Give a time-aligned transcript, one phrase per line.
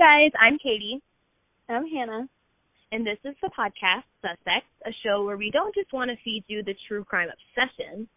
[0.00, 1.02] guys, I'm Katie.
[1.68, 2.26] I'm Hannah.
[2.90, 6.42] And this is the podcast Suspects, a show where we don't just want to feed
[6.46, 8.08] you the true crime obsession,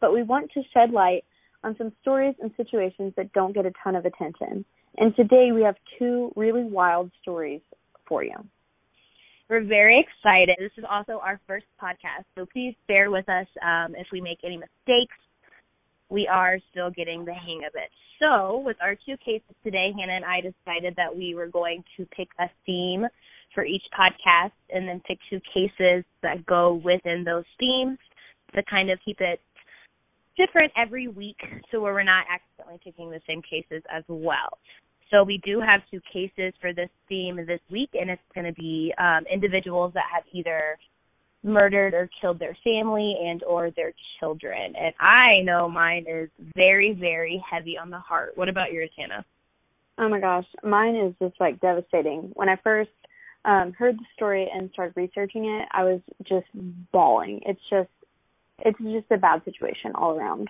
[0.00, 1.24] but we want to shed light
[1.62, 4.64] on some stories and situations that don't get a ton of attention.
[4.98, 7.60] And today we have two really wild stories
[8.08, 8.34] for you.
[9.48, 10.56] We're very excited.
[10.58, 14.38] This is also our first podcast, so please bear with us um, if we make
[14.42, 15.14] any mistakes.
[16.10, 17.90] We are still getting the hang of it.
[18.18, 22.04] So, with our two cases today, Hannah and I decided that we were going to
[22.06, 23.06] pick a theme
[23.54, 27.98] for each podcast and then pick two cases that go within those themes
[28.54, 29.40] to kind of keep it
[30.36, 31.38] different every week
[31.70, 34.58] so where we're not accidentally picking the same cases as well.
[35.10, 38.52] So we do have two cases for this theme this week and it's going to
[38.52, 40.78] be um, individuals that have either
[41.42, 44.74] murdered or killed their family and or their children.
[44.76, 48.32] And I know mine is very, very heavy on the heart.
[48.36, 49.24] What about yours, Hannah?
[49.98, 52.30] Oh my gosh, mine is just like devastating.
[52.34, 52.90] When I first
[53.44, 56.46] um heard the story and started researching it, I was just
[56.92, 57.40] bawling.
[57.46, 57.90] It's just
[58.58, 60.48] it's just a bad situation all around.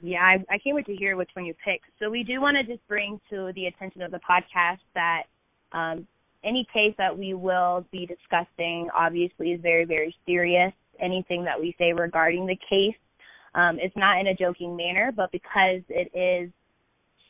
[0.00, 1.80] Yeah, I, I can't wait to hear which one you pick.
[1.98, 5.24] So we do want to just bring to the attention of the podcast that
[5.72, 6.06] um,
[6.44, 10.72] any case that we will be discussing obviously is very, very serious.
[11.00, 12.98] Anything that we say regarding the case
[13.54, 16.50] um, is not in a joking manner, but because it is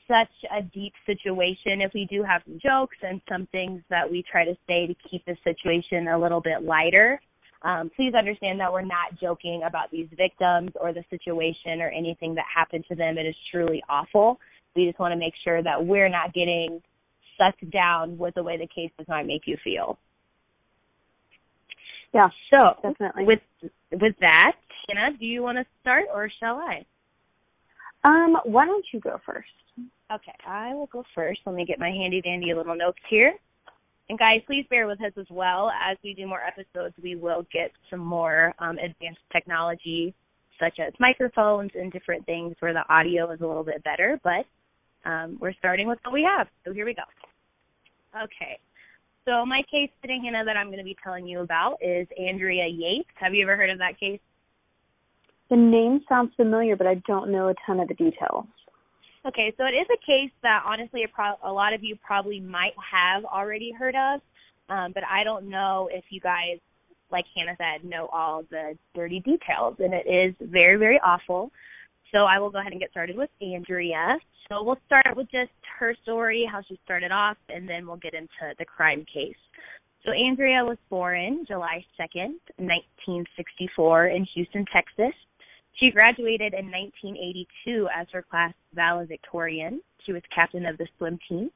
[0.07, 4.25] such a deep situation, if we do have some jokes and some things that we
[4.31, 7.21] try to say to keep the situation a little bit lighter,
[7.63, 12.35] um, please understand that we're not joking about these victims or the situation or anything
[12.35, 13.19] that happened to them.
[13.19, 14.39] It is truly awful.
[14.77, 16.81] We just want to make sure that we're not getting
[17.39, 19.99] sucked down with the way the cases might make you feel.
[22.13, 22.27] Yeah.
[22.53, 23.25] So definitely.
[23.25, 24.53] With with that,
[24.89, 26.85] Hannah, do you want to start or shall I?
[28.05, 29.49] Um, why don't you go first?
[30.11, 31.41] Okay, I will go first.
[31.45, 33.35] Let me get my handy dandy little notes here.
[34.09, 35.71] And guys, please bear with us as well.
[35.71, 40.15] As we do more episodes, we will get some more um, advanced technology,
[40.59, 44.19] such as microphones and different things where the audio is a little bit better.
[44.25, 44.47] But
[45.09, 46.49] um, we're starting with what we have.
[46.65, 47.03] So here we go.
[48.15, 48.59] Okay.
[49.25, 52.67] So my case today, Hannah, that I'm going to be telling you about is Andrea
[52.67, 53.11] Yates.
[53.21, 54.21] Have you ever heard of that case?
[55.51, 58.47] The name sounds familiar, but I don't know a ton of the details.
[59.27, 62.41] Okay, so it is a case that honestly a, pro- a lot of you probably
[62.41, 64.21] might have already heard of,
[64.71, 66.59] um, but I don't know if you guys,
[67.11, 71.51] like Hannah said, know all the dirty details, and it is very, very awful.
[72.13, 74.17] So I will go ahead and get started with Andrea.
[74.51, 78.15] So we'll start with just her story, how she started off, and then we'll get
[78.15, 79.37] into the crime case.
[80.07, 85.15] So Andrea was born July 2nd, 1964 in Houston, Texas.
[85.79, 89.83] She graduated in 1982 as her class valedictorian.
[90.07, 91.51] She was captain of the swim team.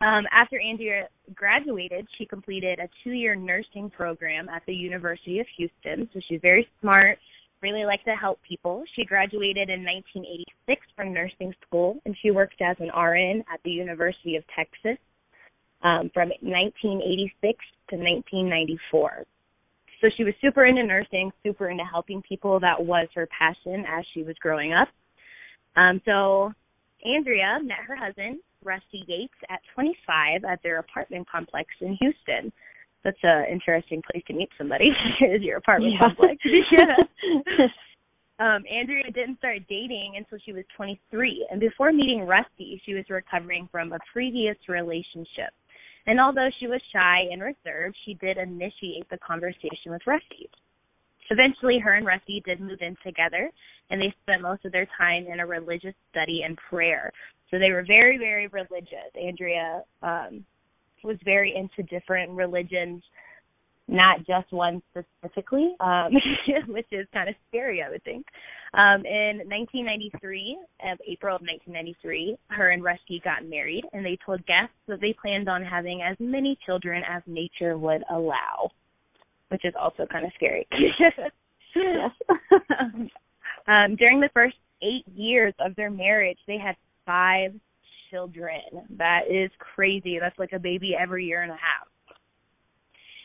[0.00, 6.08] Um, after Andrea graduated, she completed a two-year nursing program at the University of Houston.
[6.14, 7.18] So she's very smart,
[7.62, 8.84] really likes to help people.
[8.96, 13.70] She graduated in 1986 from nursing school, and she worked as an RN at the
[13.70, 14.98] University of Texas
[15.82, 17.32] um, from 1986
[17.90, 19.24] to 1994.
[20.00, 22.58] So she was super into nursing, super into helping people.
[22.58, 24.88] That was her passion as she was growing up.
[25.76, 26.52] Um, so
[27.04, 32.52] Andrea met her husband, Rusty Yates, at 25 at their apartment complex in Houston.
[33.04, 34.90] That's an interesting place to meet somebody,
[35.20, 36.06] is your apartment yeah.
[36.06, 36.36] complex.
[36.72, 37.66] yeah.
[38.38, 43.04] Um, Andrea didn't start dating until she was 23, and before meeting Rusty, she was
[43.08, 45.54] recovering from a previous relationship.
[46.06, 50.50] And although she was shy and reserved, she did initiate the conversation with Rusty.
[51.30, 53.50] Eventually, her and Rusty did move in together,
[53.88, 57.10] and they spent most of their time in a religious study and prayer.
[57.50, 59.08] So they were very, very religious.
[59.16, 60.44] Andrea um,
[61.04, 63.02] was very into different religions,
[63.88, 66.12] not just one specifically, um,
[66.68, 68.24] which is kind of scary, I would think.
[68.74, 70.58] Um, in 1993,
[70.92, 75.14] of April of 1993, her and Rusty got married, and they told guests that they
[75.20, 78.70] planned on having as many children as nature would allow,
[79.48, 80.66] which is also kind of scary.
[83.68, 87.52] um, during the first eight years of their marriage, they had five
[88.12, 88.60] children.
[88.98, 90.18] That is crazy.
[90.20, 91.88] That's like a baby every year and a half.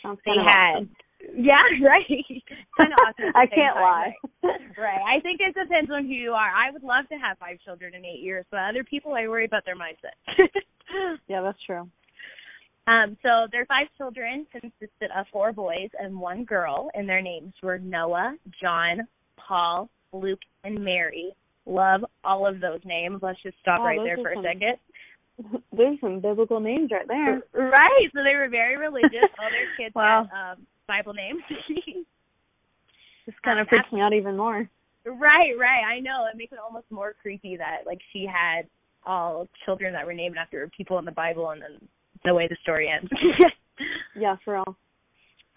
[0.02, 0.90] Sounds they had awesome.
[1.36, 2.08] Yeah, right.
[2.78, 3.32] kind of awesome.
[3.36, 4.14] I can't lie.
[4.44, 4.60] Right?
[4.78, 5.18] right.
[5.18, 6.50] I think it depends on who you are.
[6.50, 9.46] I would love to have five children in eight years, but other people, I worry
[9.46, 10.48] about their mindset.
[11.28, 11.90] yeah, that's true.
[12.88, 17.54] Um, so their five children consisted of four boys and one girl, and their names
[17.62, 21.34] were Noah, John, Paul, Luke, and Mary.
[21.68, 23.20] Love all of those names.
[23.22, 25.62] Let's just stop oh, right there for a some, second.
[25.76, 27.42] There's some biblical names right there.
[27.54, 28.08] Right.
[28.16, 29.28] So they were very religious.
[29.40, 30.28] All their kids wow.
[30.32, 31.42] had um Bible names.
[33.26, 34.70] Just kind of freaks me out even more.
[35.06, 35.84] Right, right.
[35.86, 36.26] I know.
[36.32, 38.68] It makes it almost more creepy that like she had
[39.06, 41.88] all children that were named after people in the Bible and then
[42.24, 43.12] the way the story ends.
[44.16, 44.78] yeah, for real.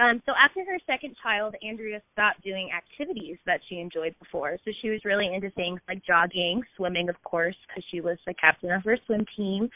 [0.00, 4.56] Um, so after her second child, Andrea stopped doing activities that she enjoyed before.
[4.64, 8.32] So she was really into things like jogging, swimming, of course, because she was the
[8.34, 9.68] captain of her swim team,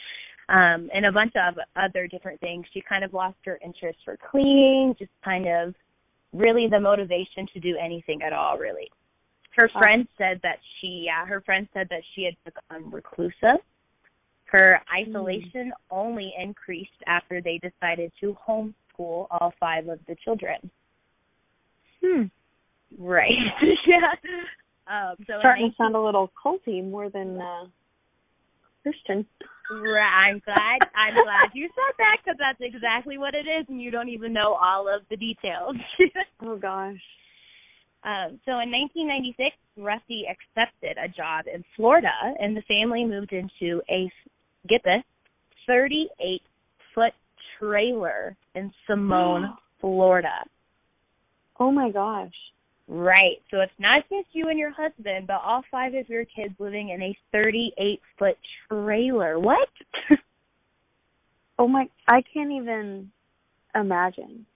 [0.48, 2.64] um, and a bunch of other different things.
[2.72, 5.74] She kind of lost her interest for cleaning, just kind of
[6.32, 8.90] really the motivation to do anything at all, really.
[9.56, 13.60] Her friend said that she, yeah, her friend said that she had become reclusive.
[14.46, 15.72] Her isolation mm.
[15.90, 20.70] only increased after they decided to home school all five of the children.
[22.02, 22.22] Hmm.
[22.98, 23.30] Right.
[23.86, 24.14] yeah.
[24.86, 27.64] Um, so starting to sound a little culty more than uh,
[28.82, 29.26] Christian.
[29.70, 30.26] Right.
[30.26, 30.78] I'm glad.
[30.94, 34.32] I'm glad you said that because that's exactly what it is, and you don't even
[34.32, 35.76] know all of the details.
[36.42, 37.00] oh gosh.
[38.04, 43.80] Um, so in 1996, Rusty accepted a job in Florida, and the family moved into
[43.88, 44.12] a
[44.68, 45.02] get this
[45.66, 46.42] 38
[46.94, 47.12] foot
[47.58, 50.44] trailer in Seminole, Florida.
[51.58, 52.32] Oh my gosh.
[52.86, 53.40] Right.
[53.50, 56.90] So it's not just you and your husband, but all five of your kids living
[56.90, 58.36] in a 38 foot
[58.68, 59.38] trailer.
[59.38, 59.68] What?
[61.58, 63.10] oh my, I can't even
[63.74, 64.46] imagine.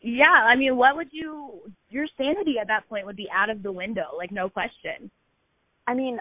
[0.00, 3.62] Yeah, I mean, what would you, your sanity at that point would be out of
[3.62, 5.10] the window, like no question.
[5.86, 6.18] I mean,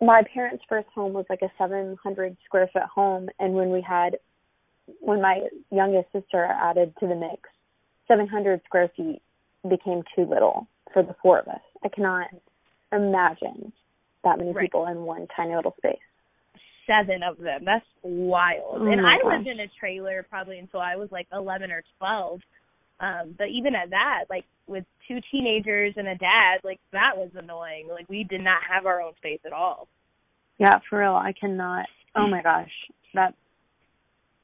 [0.00, 4.16] my parents' first home was like a 700 square foot home, and when we had,
[5.00, 5.40] when my
[5.70, 7.48] youngest sister added to the mix,
[8.10, 9.22] 700 square feet
[9.68, 11.60] became too little for the four of us.
[11.84, 12.28] I cannot
[12.92, 13.72] imagine
[14.24, 14.64] that many right.
[14.64, 15.98] people in one tiny little space.
[16.86, 17.64] Seven of them.
[17.64, 18.80] That's wild.
[18.80, 19.36] Oh and I gosh.
[19.36, 22.40] lived in a trailer probably until I was like 11 or 12.
[23.00, 27.30] Um, but even at that, like with two teenagers and a dad, like that was
[27.34, 27.88] annoying.
[27.88, 29.88] Like we did not have our own space at all.
[30.58, 31.14] Yeah, for real.
[31.14, 31.86] I cannot.
[32.14, 32.70] Oh my gosh,
[33.14, 33.34] that.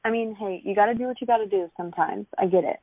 [0.07, 2.25] I mean, hey, you got to do what you got to do sometimes.
[2.37, 2.77] I get it,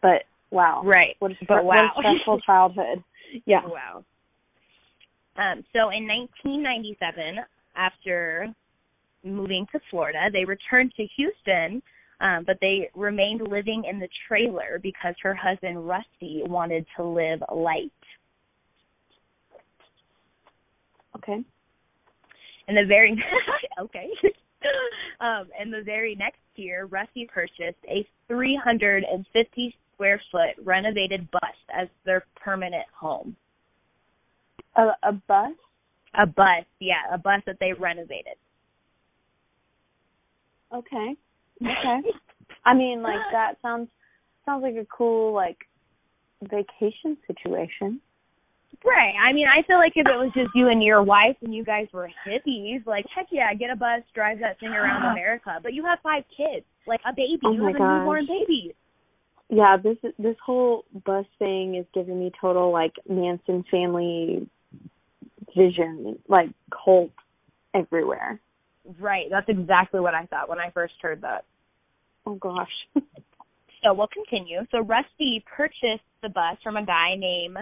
[0.00, 1.16] but wow, right?
[1.18, 1.74] What a, but wow.
[1.74, 3.04] what a stressful childhood.
[3.44, 3.60] Yeah.
[3.64, 4.04] Wow.
[5.36, 7.40] Um, so in 1997,
[7.76, 8.48] after
[9.22, 11.82] moving to Florida, they returned to Houston
[12.20, 17.42] um, but they remained living in the trailer because her husband Rusty wanted to live
[17.54, 17.92] light.
[21.16, 21.44] Okay.
[22.68, 23.22] And the very
[23.80, 24.08] okay.
[25.20, 31.42] um, and the very next year, Rusty purchased a 350 square foot renovated bus
[31.74, 33.36] as their permanent home.
[34.76, 35.52] A, a bus?
[36.18, 38.36] A bus, yeah, a bus that they renovated.
[40.74, 41.16] Okay.
[41.62, 42.00] Okay.
[42.64, 43.88] I mean, like that sounds
[44.44, 45.58] sounds like a cool like
[46.42, 48.00] vacation situation.
[48.84, 49.14] Right.
[49.20, 51.64] I mean, I feel like if it was just you and your wife and you
[51.64, 55.58] guys were hippies, like heck yeah, get a bus, drive that thing around America.
[55.62, 57.40] But you have five kids, like a baby.
[57.44, 57.80] Oh you have gosh.
[57.80, 58.74] a newborn baby.
[59.48, 64.48] Yeah, this this whole bus thing is giving me total like Manson family
[65.56, 66.50] vision, like
[66.84, 67.10] cult
[67.74, 68.40] everywhere.
[69.00, 69.26] Right.
[69.30, 71.44] That's exactly what I thought when I first heard that.
[72.24, 72.70] Oh gosh.
[72.94, 74.60] so we'll continue.
[74.70, 77.58] So Rusty purchased the bus from a guy named,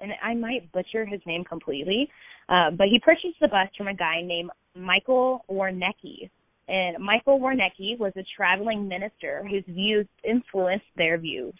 [0.00, 2.08] and I might butcher his name completely,
[2.48, 6.30] uh, but he purchased the bus from a guy named Michael Woroniecki.
[6.68, 11.54] And Michael Woroniecki was a traveling minister whose views influenced their views.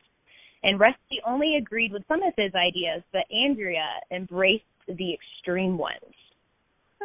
[0.62, 6.14] And Rusty only agreed with some of his ideas, but Andrea embraced the extreme ones.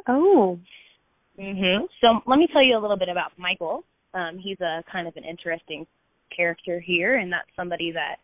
[0.08, 0.58] Oh.
[1.38, 1.88] Mhm.
[2.00, 3.84] So let me tell you a little bit about Michael.
[4.14, 5.86] Um, he's a kind of an interesting
[6.36, 8.20] character here, and that's somebody that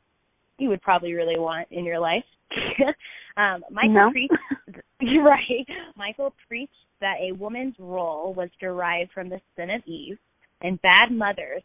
[0.58, 2.24] you would probably really want in your life.
[3.38, 4.12] um, Michael no.
[4.12, 4.34] preached,
[5.02, 5.66] right?
[5.96, 6.72] Michael preached
[7.02, 10.18] that a woman's role was derived from the sin of Eve,
[10.62, 11.64] and bad mothers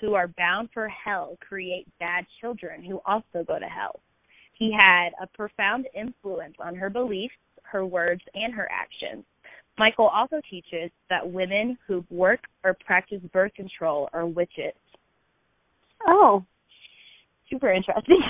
[0.00, 4.00] who are bound for hell create bad children who also go to hell.
[4.52, 9.24] He had a profound influence on her beliefs, her words, and her actions.
[9.78, 14.74] Michael also teaches that women who work or practice birth control are witches.
[16.08, 16.44] Oh.
[17.50, 18.20] Super interesting.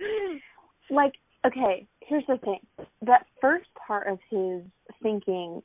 [0.90, 1.14] like,
[1.46, 2.60] okay, here's the thing.
[3.02, 4.62] That first part of his
[5.02, 5.62] thinking,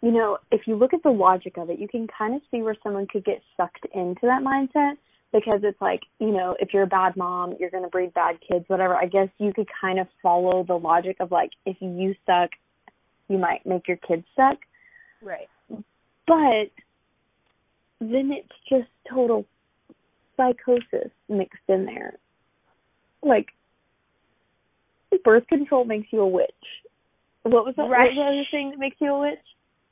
[0.00, 2.62] you know, if you look at the logic of it, you can kind of see
[2.62, 4.94] where someone could get sucked into that mindset
[5.32, 8.36] because it's like, you know, if you're a bad mom, you're going to breed bad
[8.46, 8.94] kids, whatever.
[8.94, 12.50] I guess you could kind of follow the logic of like, if you suck,
[13.28, 14.58] you might make your kids suck.
[15.22, 15.48] Right.
[16.26, 16.70] But
[18.00, 19.46] then it's just total
[20.36, 22.14] psychosis mixed in there.
[23.22, 23.46] Like
[25.24, 26.50] birth control makes you a witch.
[27.42, 27.82] What was that?
[27.82, 28.04] Right.
[28.04, 29.38] What was the other thing that makes you a witch?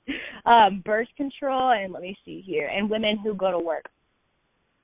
[0.46, 3.84] Um, birth control and let me see here, and women who go to work.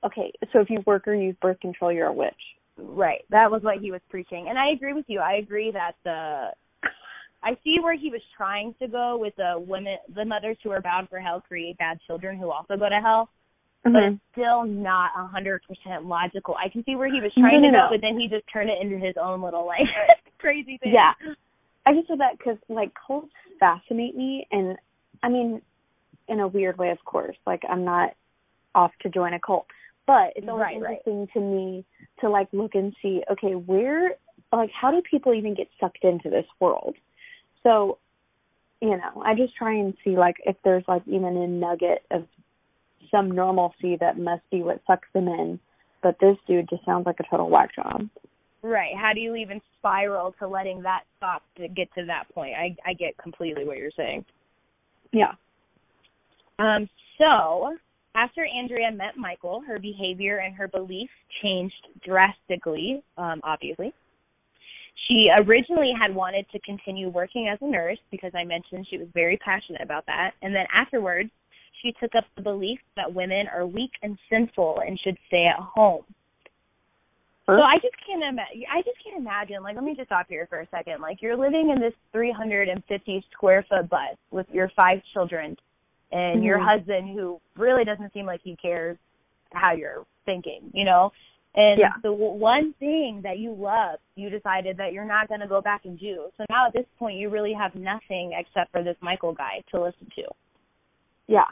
[0.05, 2.31] Okay, so if you work or use birth control, you're a witch.
[2.77, 3.25] Right.
[3.31, 4.45] That was what he was preaching.
[4.47, 5.19] And I agree with you.
[5.19, 6.51] I agree that the
[7.43, 10.81] I see where he was trying to go with the women the mothers who are
[10.81, 13.29] bound for hell create bad children who also go to hell.
[13.93, 14.13] But Mhm.
[14.13, 16.55] it's still not a hundred percent logical.
[16.55, 17.89] I can see where he was trying No, to no, go, no.
[17.91, 19.81] but then he just turned it into his own little like
[20.39, 20.93] crazy thing.
[20.93, 21.13] Yeah.
[21.85, 24.77] I just said that because like cults fascinate me, and
[25.23, 25.61] I mean,
[26.27, 27.37] in a weird way, of course.
[27.45, 28.13] Like I'm not
[28.75, 29.67] off to join a cult,
[30.05, 30.99] but it's always Right, right.
[31.05, 31.85] interesting to me
[32.19, 34.15] to like look and see, okay, where,
[34.51, 36.95] like, how do people even get sucked into this world?
[37.63, 37.97] So,
[38.81, 42.27] you know, I just try and see like if there's like even a nugget of
[43.11, 45.59] some normalcy that must be what sucks them in.
[46.03, 48.07] But this dude just sounds like a total whack job.
[48.61, 48.95] Right.
[48.99, 52.53] How do you even spiral to letting that stop to get to that point?
[52.55, 54.25] I I get completely what you're saying.
[55.11, 55.33] Yeah.
[56.59, 57.77] Um, so
[58.15, 61.11] after Andrea met Michael, her behavior and her beliefs
[61.41, 63.93] changed drastically, um, obviously.
[65.07, 69.07] She originally had wanted to continue working as a nurse because I mentioned she was
[69.13, 70.31] very passionate about that.
[70.41, 71.29] And then afterwards,
[71.81, 75.59] she took up the belief that women are weak and sinful and should stay at
[75.59, 76.03] home.
[77.45, 78.63] So I just can't imagine.
[78.69, 79.63] I just can't imagine.
[79.63, 81.01] Like, let me just stop here for a second.
[81.01, 85.55] Like, you're living in this 350 square foot bus with your five children,
[86.11, 86.65] and your Mhm.
[86.65, 88.97] husband, who really doesn't seem like he cares
[89.53, 91.13] how you're thinking, you know.
[91.55, 91.93] And Yeah.
[92.03, 95.61] the w- one thing that you love, you decided that you're not going to go
[95.61, 96.29] back and do.
[96.37, 99.81] So now at this point, you really have nothing except for this Michael guy to
[99.81, 100.27] listen to.
[101.27, 101.47] Yeah.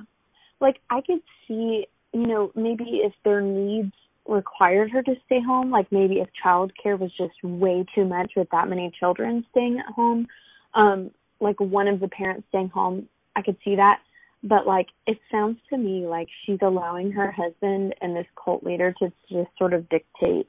[0.66, 3.92] Like I could see, you know, maybe if their needs
[4.28, 8.48] required her to stay home, like maybe if childcare was just way too much with
[8.52, 10.26] that many children staying at home,
[10.74, 14.00] um, like one of the parents staying home, I could see that.
[14.44, 18.92] But like it sounds to me like she's allowing her husband and this cult leader
[18.98, 20.48] to just sort of dictate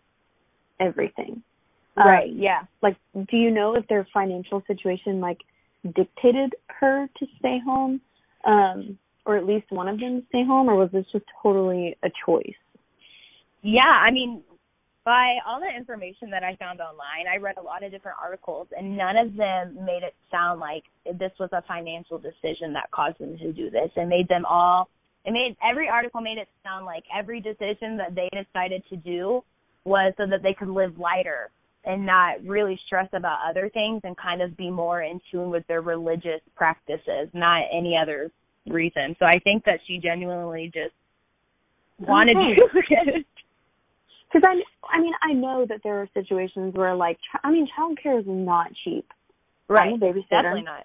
[0.81, 1.43] everything.
[1.99, 2.63] Um, yeah.
[2.83, 5.41] like do you know if their financial situation like
[5.95, 8.01] dictated her to stay home
[8.47, 12.09] um or at least one of them stay home or was this just totally a
[12.25, 12.55] choice
[13.63, 14.43] Yeah, I mean,
[15.07, 18.67] by all the information that I found online, I read a lot of different articles,
[18.77, 23.19] and none of them made it sound like this was a financial decision that caused
[23.21, 23.89] them to do this.
[23.97, 24.89] It made them all.
[25.25, 29.45] It made every article made it sound like every decision that they decided to do
[29.85, 31.51] was so that they could live lighter
[31.85, 35.65] and not really stress about other things and kind of be more in tune with
[35.69, 38.33] their religious practices, not any other
[38.69, 39.17] reason.
[39.19, 40.95] So I think that she genuinely just
[42.03, 42.55] oh, wanted Okay.
[42.57, 42.67] to
[43.19, 43.27] it.
[44.33, 47.67] because i i mean i know that there are situations where like ch- i mean
[47.79, 49.07] childcare is not cheap
[49.69, 49.93] Right.
[49.93, 50.85] i'm a babysitter Definitely not.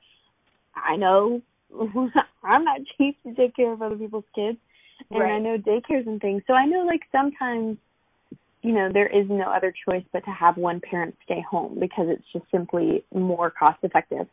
[0.75, 1.41] i know
[2.43, 4.57] i'm not cheap to take care of other people's kids
[5.09, 5.33] and Right.
[5.33, 7.77] i know daycares and things so i know like sometimes
[8.61, 12.05] you know there is no other choice but to have one parent stay home because
[12.09, 14.27] it's just simply more cost effective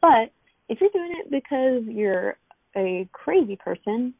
[0.00, 0.30] but
[0.68, 2.36] if you're doing it because you're
[2.76, 4.14] a crazy person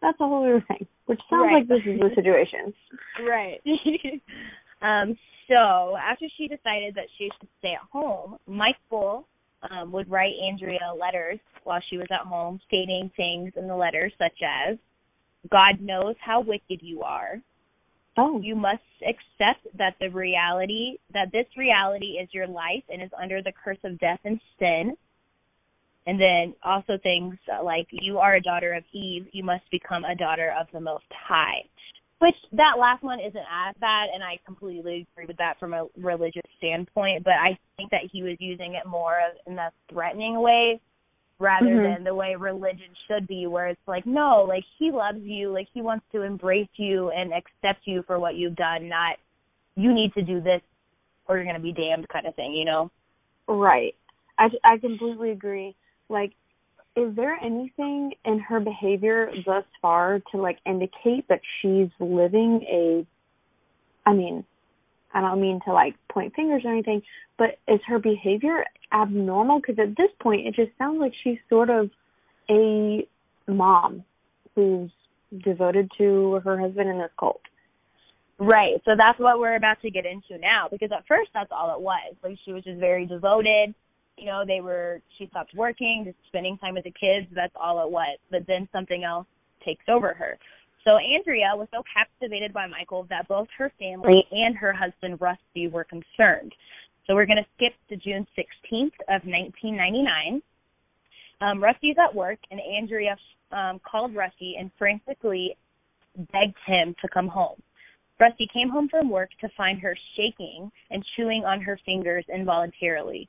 [0.00, 1.54] that's a whole other thing which sounds Right.
[1.60, 2.72] like this is the situation
[3.26, 3.60] Right.
[4.82, 5.16] um,
[5.48, 9.26] so after she decided that she should stay at home, Michael
[9.70, 14.12] um, would write Andrea letters while she was at home, stating things in the letters
[14.18, 14.78] such as,
[15.50, 17.40] God knows how wicked you are.
[18.16, 23.10] oh You must accept that the reality, that this reality is your life and is
[23.20, 24.96] under the curse of death and sin.
[26.06, 30.16] And then also things like, you are a daughter of Eve, you must become a
[30.16, 31.62] daughter of the Most High.
[32.18, 35.86] Which that last one isn't as bad, and I completely agree with that from a
[35.96, 37.24] religious standpoint.
[37.24, 40.80] But I think that he was using it more of in a threatening way
[41.40, 41.82] rather Mhm.
[41.82, 45.68] than the way religion should be, where it's like, no, like he loves you, like
[45.74, 49.18] he wants to embrace you and accept you for what you've done, not
[49.74, 50.62] you need to do this
[51.26, 52.90] or you're gonna be damned kind of thing, you know?
[53.48, 53.96] Right.
[54.38, 55.74] I, I completely agree.
[56.12, 56.32] Like,
[56.94, 63.06] is there anything in her behavior thus far to like indicate that she's living a,
[64.08, 64.44] I mean,
[65.14, 67.02] I don't mean to like point fingers or anything,
[67.38, 69.60] but is her behavior abnormal?
[69.60, 71.90] Because at this point, it just sounds like she's sort of
[72.50, 73.06] a
[73.48, 74.04] mom
[74.54, 74.90] who's
[75.44, 77.40] devoted to her husband in this cult.
[78.38, 78.80] Right.
[78.84, 81.80] So that's what we're about to get into now because at first that's all it
[81.80, 82.14] was.
[82.22, 83.74] Like she was just very devoted.
[84.16, 87.84] You know, they were she stopped working, just spending time with the kids, that's all
[87.84, 88.18] it was.
[88.30, 89.26] But then something else
[89.64, 90.38] takes over her.
[90.84, 95.68] So Andrea was so captivated by Michael that both her family and her husband Rusty
[95.68, 96.52] were concerned.
[97.06, 100.42] So we're going to skip to June 16th of 1999.
[101.40, 103.16] Um, Rusty's at work, and Andrea
[103.52, 105.56] um, called Rusty and frantically
[106.32, 107.60] begged him to come home.
[108.22, 113.28] Rusty came home from work to find her shaking and chewing on her fingers involuntarily.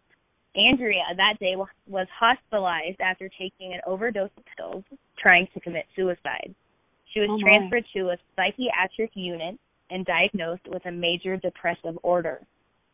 [0.56, 4.84] Andrea that day was hospitalized after taking an overdose of pills,
[5.18, 6.54] trying to commit suicide.
[7.14, 12.42] She was oh transferred to a psychiatric unit and diagnosed with a major depressive order.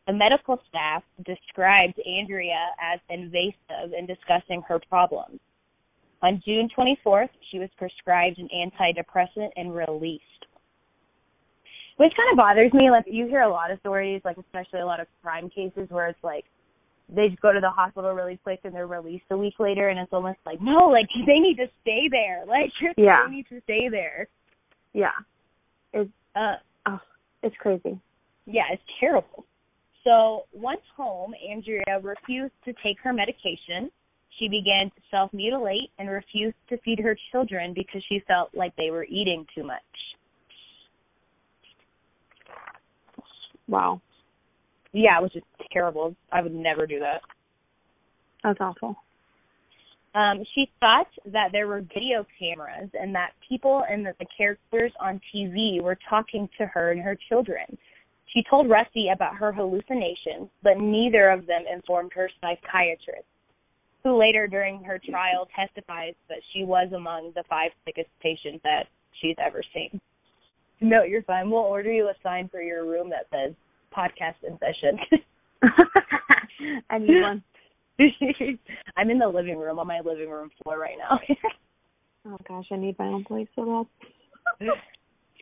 [0.06, 5.40] The medical staff described Andrea as invasive in discussing her problems.
[6.22, 10.24] On June 24th, she was prescribed an antidepressant and released.
[11.96, 12.90] Which kind of bothers me.
[12.90, 16.08] Like you hear a lot of stories, like especially a lot of crime cases where
[16.08, 16.44] it's like
[17.14, 19.98] they just go to the hospital really quick and they're released a week later and
[19.98, 22.44] it's almost like no like they need to stay there.
[22.46, 23.26] Like yeah.
[23.26, 24.28] they need to stay there.
[24.92, 25.16] Yeah.
[25.92, 26.98] It's uh oh
[27.42, 27.98] it's crazy.
[28.46, 29.44] Yeah it's terrible.
[30.04, 33.90] So once home andrea refused to take her medication.
[34.38, 38.74] She began to self mutilate and refused to feed her children because she felt like
[38.76, 39.82] they were eating too much.
[43.68, 44.00] Wow
[44.92, 45.42] yeah, which is
[45.72, 46.14] terrible.
[46.32, 47.20] I would never do that.
[48.42, 48.96] That's awful.
[50.14, 54.92] Um, she thought that there were video cameras and that people and that the characters
[55.00, 57.78] on TV were talking to her and her children.
[58.34, 63.26] She told Rusty about her hallucinations, but neither of them informed her psychiatrist,
[64.02, 68.86] who later during her trial testifies that she was among the five sickest patients that
[69.20, 70.00] she's ever seen.
[70.80, 71.50] No, you're fine.
[71.50, 73.54] We'll order you a sign for your room that says
[73.96, 74.98] podcast in session.
[76.90, 77.42] I need one.
[78.96, 81.20] I'm in the living room on my living room floor right now.
[82.26, 83.86] oh gosh, I need my own place so
[84.60, 84.68] bad.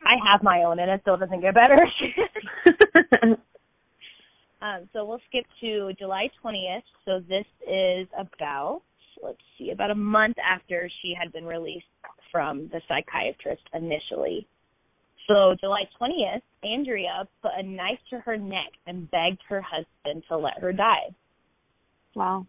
[0.04, 1.76] I have my own and it still doesn't get better.
[4.62, 6.82] um, so we'll skip to July 20th.
[7.04, 8.82] So this is about,
[9.22, 11.86] let's see, about a month after she had been released
[12.30, 14.46] from the psychiatrist initially.
[15.28, 20.38] So July 20th, Andrea put a knife to her neck and begged her husband to
[20.38, 21.14] let her die.
[22.14, 22.46] Wow.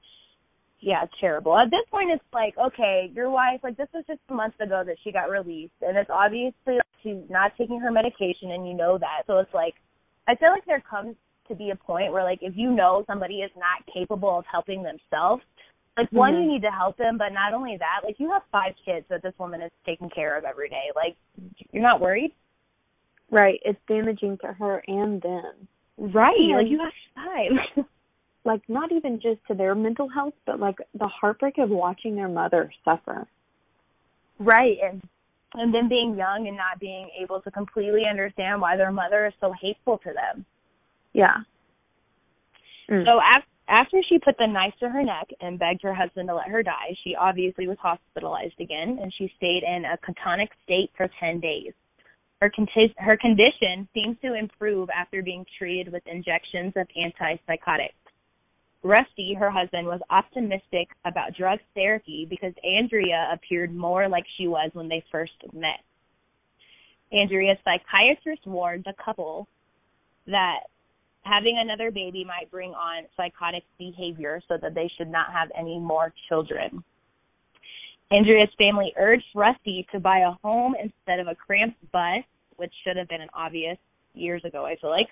[0.80, 1.58] Yeah, it's terrible.
[1.58, 4.82] At this point, it's like, okay, your wife, like, this was just a month ago
[4.86, 8.98] that she got released, and it's obviously she's not taking her medication, and you know
[8.98, 9.24] that.
[9.28, 9.74] So it's like,
[10.30, 11.18] I feel like there comes
[11.50, 14.82] to be a point where, like, if you know somebody is not capable of helping
[14.82, 15.44] themselves,
[15.98, 16.18] like, mm-hmm.
[16.18, 19.06] one, you need to help them, but not only that, like, you have five kids
[19.10, 20.96] that this woman is taking care of every day.
[20.96, 21.18] Like,
[21.74, 22.32] you're not worried?
[23.32, 23.60] Right.
[23.64, 25.68] It's damaging to her and them.
[25.98, 26.28] Right.
[26.38, 27.86] And, like you have time.
[28.46, 32.30] like not even just to their mental health, but like the heartbreak of watching their
[32.30, 33.28] mother suffer.
[34.40, 34.78] Right.
[34.84, 35.02] And
[35.56, 39.34] and then being young and not being able to completely understand why their mother is
[39.42, 40.46] so hateful to them.
[41.14, 41.38] Yeah.
[42.90, 43.04] Mm.
[43.04, 46.36] So after after she put the knife to her neck and begged her husband to
[46.36, 50.90] let her die, she obviously was hospitalized again and she stayed in a catonic state
[50.98, 51.74] for 10 days.
[52.42, 57.94] Her, conti- her condition seems to improve after being treated with injections of antipsychotics.
[58.82, 64.70] Rusty, her husband, was optimistic about drug therapy because Andrea appeared more like she was
[64.74, 65.82] when they first met.
[67.12, 69.48] Andrea's psychiatrist warned the couple
[70.28, 70.60] that
[71.24, 75.78] having another baby might bring on psychotic behavior so that they should not have any
[75.78, 76.84] more children.
[78.12, 82.24] Andrea's family urged Rusty to buy a home instead of a cramped bus,
[82.58, 83.78] which should have been an obvious
[84.16, 85.08] years ago, I feel like.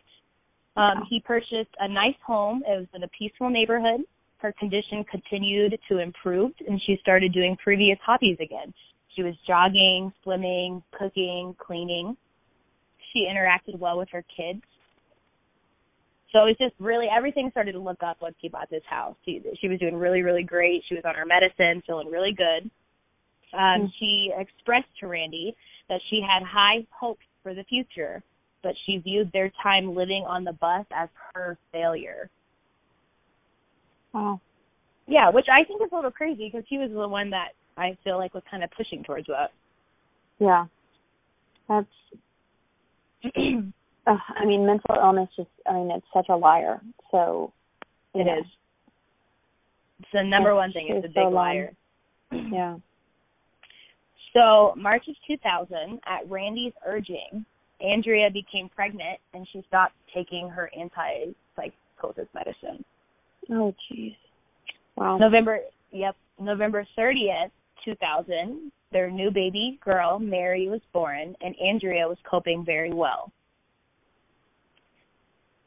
[0.76, 2.64] Um, he purchased a nice home.
[2.68, 4.02] It was in a peaceful neighborhood.
[4.38, 8.74] Her condition continued to improve, and she started doing previous hobbies again.
[9.16, 12.18] She was jogging, swimming, cooking, cleaning.
[13.14, 14.62] She interacted well with her kids.
[16.32, 19.16] So it was just really everything started to look up once she bought this house.
[19.24, 20.84] She she was doing really really great.
[20.88, 22.70] She was on her medicine, feeling really good
[23.54, 23.86] um, mm-hmm.
[24.00, 25.56] she expressed to Randy
[25.90, 28.22] that she had high hopes for the future,
[28.64, 32.30] but she viewed their time living on the bus as her failure.
[34.14, 34.42] Wow.
[35.08, 37.98] Yeah, which I think is a little crazy because he was the one that I
[38.04, 39.52] feel like was kind of pushing towards that.
[40.40, 40.66] Yeah.
[41.70, 41.88] That's.
[43.26, 45.50] uh, I mean, mental illness just.
[45.66, 46.82] I mean, it's such a liar.
[47.12, 47.54] So.
[48.14, 48.40] It know.
[48.40, 48.46] is.
[50.00, 50.88] It's the number one thing.
[50.90, 51.72] It's a big so liar.
[52.32, 52.78] yeah.
[54.34, 57.46] So, March of 2000, at Randy's urging,
[57.82, 62.84] Andrea became pregnant and she stopped taking her antipsychosis medicine.
[63.52, 64.16] Oh, jeez.
[64.96, 65.18] Wow.
[65.18, 65.60] November,
[65.92, 67.52] yep, November 30th,
[67.86, 73.32] 2000, their new baby girl, Mary, was born, and Andrea was coping very well.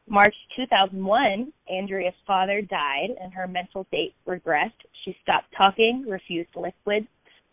[0.08, 4.72] March 2001, Andrea's father died and her mental state regressed.
[5.04, 7.06] She stopped talking, refused liquids,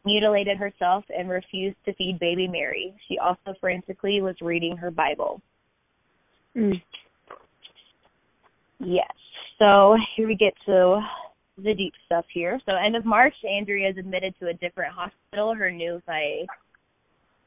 [0.08, 2.96] mutilated herself, and refused to feed baby Mary.
[3.08, 5.42] She also frantically was reading her Bible.
[6.56, 6.82] Mm.
[8.80, 9.12] Yes.
[9.60, 11.02] So here we get to
[11.58, 12.60] the deep stuff here.
[12.66, 15.56] So end of March, Andrea is admitted to a different hospital.
[15.56, 16.48] Her new psych,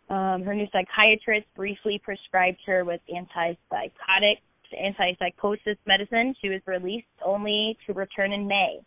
[0.09, 4.39] um, her new psychiatrist briefly prescribed her with antipsychotic,
[4.75, 6.35] antipsychosis medicine.
[6.43, 8.81] She was released only to return in May.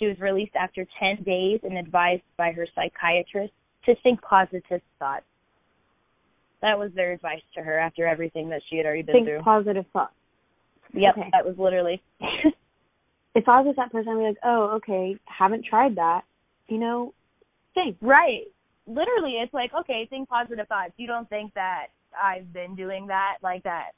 [0.00, 3.52] She was released after 10 days and advised by her psychiatrist
[3.84, 5.24] to think positive thoughts.
[6.62, 9.42] That was their advice to her after everything that she had already been Think through.
[9.42, 10.14] positive thoughts.
[10.92, 11.28] Yep, okay.
[11.32, 12.02] that was literally.
[13.34, 16.22] If I was that person, I'd be like, oh, okay, haven't tried that.
[16.66, 17.14] You know,
[17.74, 17.96] think.
[18.00, 18.42] Right.
[18.86, 20.92] Literally, it's like, okay, think positive thoughts.
[20.96, 21.86] You don't think that
[22.20, 23.90] I've been doing that like that.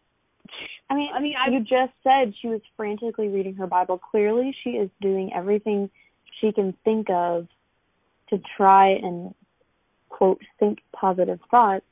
[0.91, 3.99] I mean, I mean, I you just said she was frantically reading her Bible.
[3.99, 5.91] Clearly, she is doing everything
[6.41, 7.49] she can think of
[8.31, 9.35] to try and
[10.09, 11.87] quote think positive thoughts,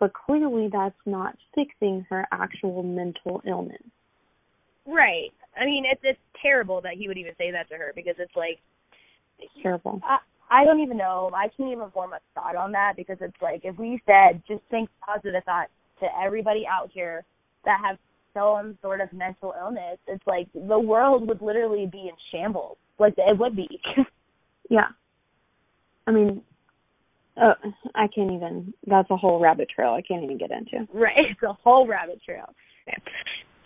[0.00, 3.82] but clearly that's not fixing her actual mental illness.
[4.86, 5.32] right.
[5.56, 8.34] I mean, it's it's terrible that he would even say that to her because it's
[8.36, 8.58] like
[9.38, 10.00] It's terrible.
[10.04, 10.18] I
[10.50, 11.30] I don't even know.
[11.34, 14.62] I can't even form a thought on that because it's like if we said just
[14.70, 15.70] think positive thoughts
[16.00, 17.24] to everybody out here
[17.64, 17.98] that have
[18.34, 22.76] some sort of mental illness, it's like the world would literally be in shambles.
[22.98, 23.68] Like it would be.
[24.70, 24.88] Yeah.
[26.06, 26.40] I mean,
[27.36, 27.52] uh,
[27.94, 28.72] I can't even.
[28.86, 29.90] That's a whole rabbit trail.
[29.90, 30.88] I can't even get into.
[30.94, 31.16] Right.
[31.18, 32.46] It's a whole rabbit trail.
[32.88, 32.96] Okay.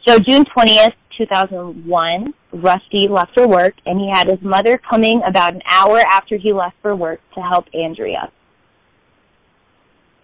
[0.06, 5.54] So June 20th, 2001, Rusty left for work and he had his mother coming about
[5.54, 8.30] an hour after he left for work to help Andrea.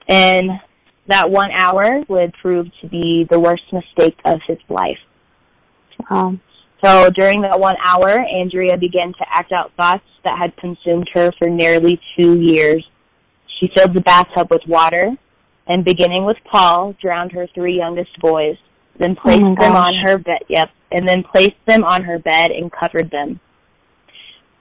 [0.08, 0.50] And
[1.06, 4.98] that one hour would prove to be the worst mistake of his life.
[6.10, 6.40] Um,
[6.82, 11.30] So during that one hour, Andrea began to act out thoughts that had consumed her
[11.38, 12.84] for nearly two years.
[13.58, 15.16] She filled the bathtub with water
[15.66, 18.56] and beginning with Paul, drowned her three youngest boys,
[18.98, 22.50] then placed my them on her bed, yep, and then placed them on her bed
[22.50, 23.40] and covered them.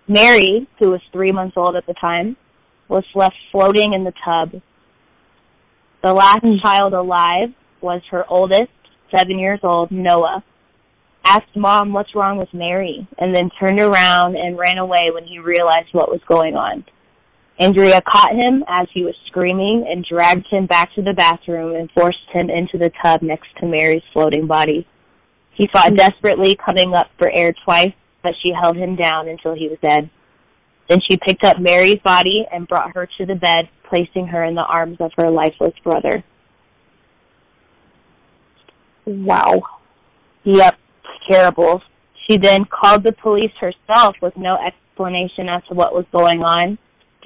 [0.07, 2.37] Mary, who was three months old at the time,
[2.87, 4.61] was left floating in the tub.
[6.03, 7.49] The last child alive
[7.81, 8.69] was her oldest,
[9.15, 10.43] seven years old, Noah
[11.25, 15.39] asked mom what's wrong with Mary and then turned around and ran away when he
[15.39, 16.83] realized what was going on.
[17.59, 21.89] Andrea caught him as he was screaming and dragged him back to the bathroom and
[21.91, 24.87] forced him into the tub next to Mary's floating body.
[25.53, 29.69] He fought desperately coming up for air twice, but she held him down until he
[29.69, 30.09] was dead.
[30.89, 34.55] Then she picked up Mary's body and brought her to the bed, placing her in
[34.55, 36.23] the arms of her lifeless brother.
[39.05, 39.61] wow.
[40.45, 40.77] Yep,
[41.29, 41.81] terrible.
[42.27, 46.77] She then called the police herself with no explanation as to what was going on,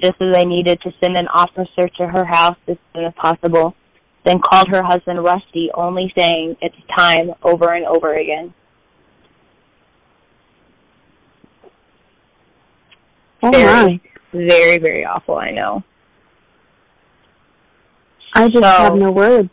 [0.02, 3.74] just as they needed to send an officer to her house as soon as possible.
[4.24, 8.52] Then called her husband Rusty, only saying it's time over and over again.
[13.42, 14.00] Oh Very- my.
[14.30, 15.82] Very, very awful, I know.
[18.34, 19.50] I just So- have no words.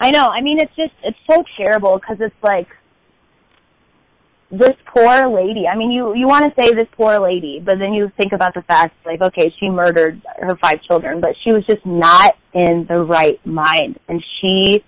[0.00, 0.28] I know.
[0.28, 2.68] I mean, it's just it's so terrible because it's like
[4.50, 5.66] this poor lady.
[5.66, 8.54] I mean, you you want to say this poor lady, but then you think about
[8.54, 12.86] the fact like, okay, she murdered her five children, but she was just not in
[12.88, 14.84] the right mind, and she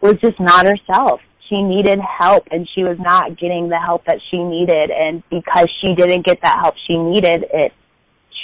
[0.00, 1.20] was just not herself.
[1.48, 5.68] She needed help, and she was not getting the help that she needed, and because
[5.80, 7.72] she didn't get that help she needed, it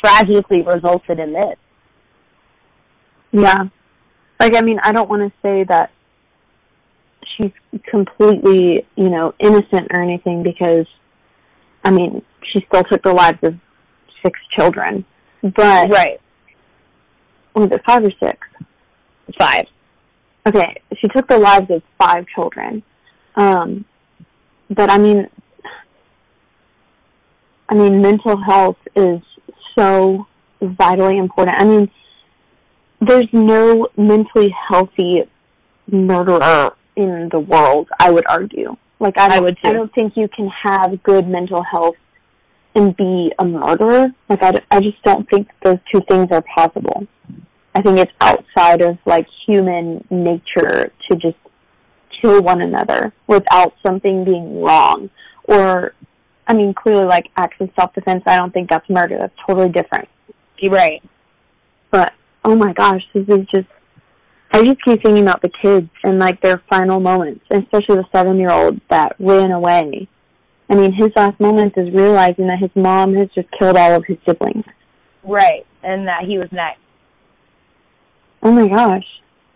[0.03, 1.57] tragically resulted in this.
[3.35, 3.65] Yeah.
[4.39, 5.91] Like, I mean, I don't want to say that
[7.37, 7.51] she's
[7.91, 10.87] completely, you know, innocent or anything because,
[11.85, 13.57] I mean, she still took the lives of
[14.23, 15.05] six children.
[15.43, 16.21] But, Right.
[17.55, 18.39] was it five or six?
[19.39, 19.67] Five.
[20.47, 22.83] Okay, she took the lives of five children.
[23.35, 23.85] Um,
[24.71, 25.27] but I mean,
[27.69, 29.21] I mean, mental health is
[29.77, 30.27] so
[30.61, 31.57] vitally important.
[31.59, 31.91] I mean,
[33.07, 35.23] there's no mentally healthy
[35.91, 37.89] murderer in the world.
[37.99, 38.77] I would argue.
[39.01, 39.69] Like I, I would too.
[39.69, 41.97] I don't think you can have good mental health
[42.75, 44.07] and be a murderer.
[44.29, 47.07] Like I, I just don't think those two things are possible.
[47.75, 51.37] I think it's outside of like human nature to just
[52.21, 55.11] kill one another without something being wrong.
[55.45, 55.95] Or,
[56.47, 59.19] I mean, clearly like acts of self-defense, I don't think that's murder.
[59.19, 60.09] That's totally different.
[60.59, 61.03] You're right.
[61.91, 62.13] but
[62.45, 63.69] oh my gosh, this is just
[64.53, 68.39] I just keep thinking about the kids and like their final moments, especially the seven
[68.39, 70.09] year old that ran away.
[70.71, 74.05] I mean, his last moments is realizing that his mom has just killed all of
[74.07, 74.65] his siblings.
[75.25, 76.81] Right, and that he was next.
[78.43, 79.05] Oh my gosh.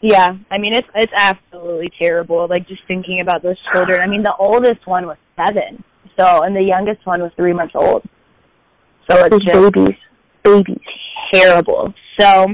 [0.01, 2.47] Yeah, I mean it's it's absolutely terrible.
[2.49, 4.01] Like just thinking about those children.
[4.01, 5.85] I mean, the oldest one was seven,
[6.19, 8.03] so and the youngest one was three months old.
[9.09, 9.97] So it's just babies,
[10.43, 10.79] babies,
[11.33, 11.95] terrible.
[12.19, 12.49] So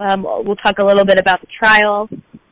[0.00, 2.08] um, we'll talk a little bit about the trial,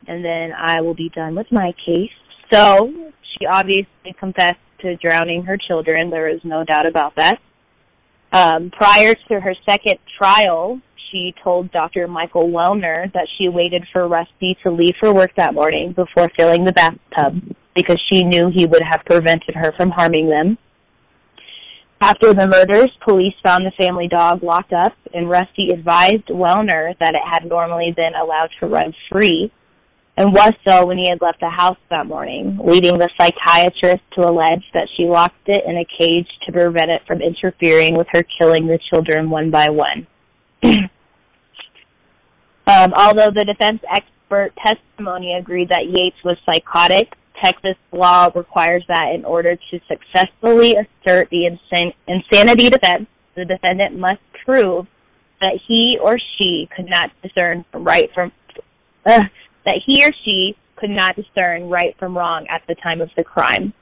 [0.07, 2.11] and then I will be done with my case.
[2.51, 6.09] So she obviously confessed to drowning her children.
[6.09, 7.39] There is no doubt about that.
[8.31, 10.81] Um, prior to her second trial,
[11.11, 12.07] she told Dr.
[12.07, 16.65] Michael Welner that she waited for Rusty to leave for work that morning before filling
[16.65, 17.41] the bathtub
[17.75, 20.57] because she knew he would have prevented her from harming them.
[21.99, 27.15] After the murders, police found the family dog locked up, and Rusty advised Welner that
[27.15, 29.51] it had normally been allowed to run free,
[30.15, 34.21] and was so when he had left the house that morning, leading the psychiatrist to
[34.21, 38.23] allege that she locked it in a cage to prevent it from interfering with her
[38.39, 40.05] killing the children one by one.
[40.63, 40.89] um,
[42.95, 49.25] although the defense expert testimony agreed that Yates was psychotic, Texas law requires that in
[49.25, 54.87] order to successfully assert the insan- insanity defense, the defendant must prove
[55.41, 58.31] that he or she could not discern right from
[59.05, 59.21] uh,
[59.65, 63.23] that he or she could not discern right from wrong at the time of the
[63.23, 63.73] crime.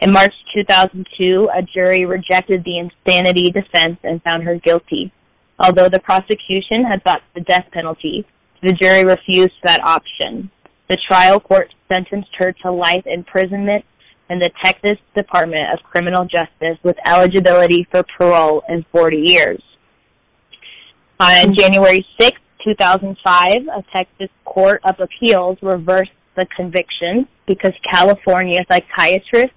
[0.00, 5.12] In March 2002, a jury rejected the insanity defense and found her guilty.
[5.58, 8.26] Although the prosecution had sought the death penalty,
[8.62, 10.50] the jury refused that option.
[10.90, 13.84] The trial court sentenced her to life imprisonment
[14.28, 19.62] in the Texas Department of Criminal Justice with eligibility for parole in 40 years.
[21.20, 29.54] On January 6, 2005, a Texas Court of Appeals reversed the conviction because California psychiatrist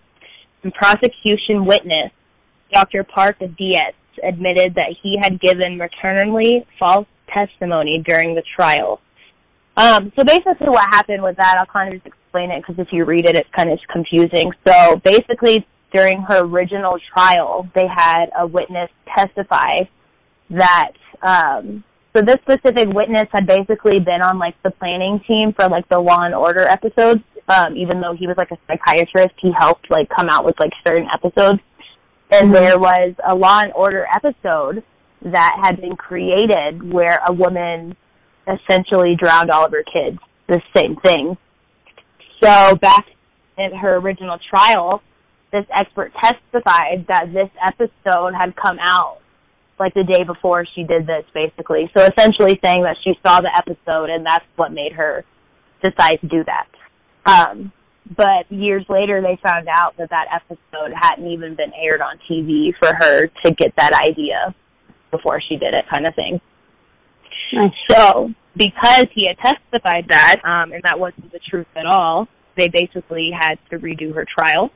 [0.62, 2.12] and prosecution witness
[2.72, 3.04] Dr.
[3.04, 9.00] Park Dietz admitted that he had given maternally false testimony during the trial.
[9.76, 12.94] Um, so basically what happened with that, I'll kind of just explain it because if
[12.94, 14.52] you read it, it's kind of confusing.
[14.68, 19.84] So basically during her original trial, they had a witness testify
[20.50, 21.84] that, um,
[22.16, 26.00] so this specific witness had basically been on like the planning team for like the
[26.00, 27.22] Law and Order episodes.
[27.48, 30.72] Um, even though he was like a psychiatrist, he helped like come out with like
[30.86, 31.60] certain episodes.
[32.32, 34.84] And there was a Law and Order episode
[35.24, 37.96] that had been created where a woman
[38.48, 40.20] essentially drowned all of her kids.
[40.48, 41.38] The same thing.
[42.42, 43.08] So back
[43.58, 45.02] in her original trial,
[45.52, 49.20] this expert testified that this episode had come out
[49.80, 51.90] like the day before she did this basically.
[51.96, 55.24] So essentially saying that she saw the episode and that's what made her
[55.84, 56.68] decide to do that.
[57.26, 57.72] Um,
[58.18, 62.74] but years later they found out that that episode hadn't even been aired on TV
[62.78, 64.54] for her to get that idea
[65.12, 66.42] before she did it kind of thing.
[67.54, 67.72] Nice.
[67.90, 72.70] So because he had testified that, um, and that wasn't the truth at all, they
[72.70, 74.70] basically had to redo her trial.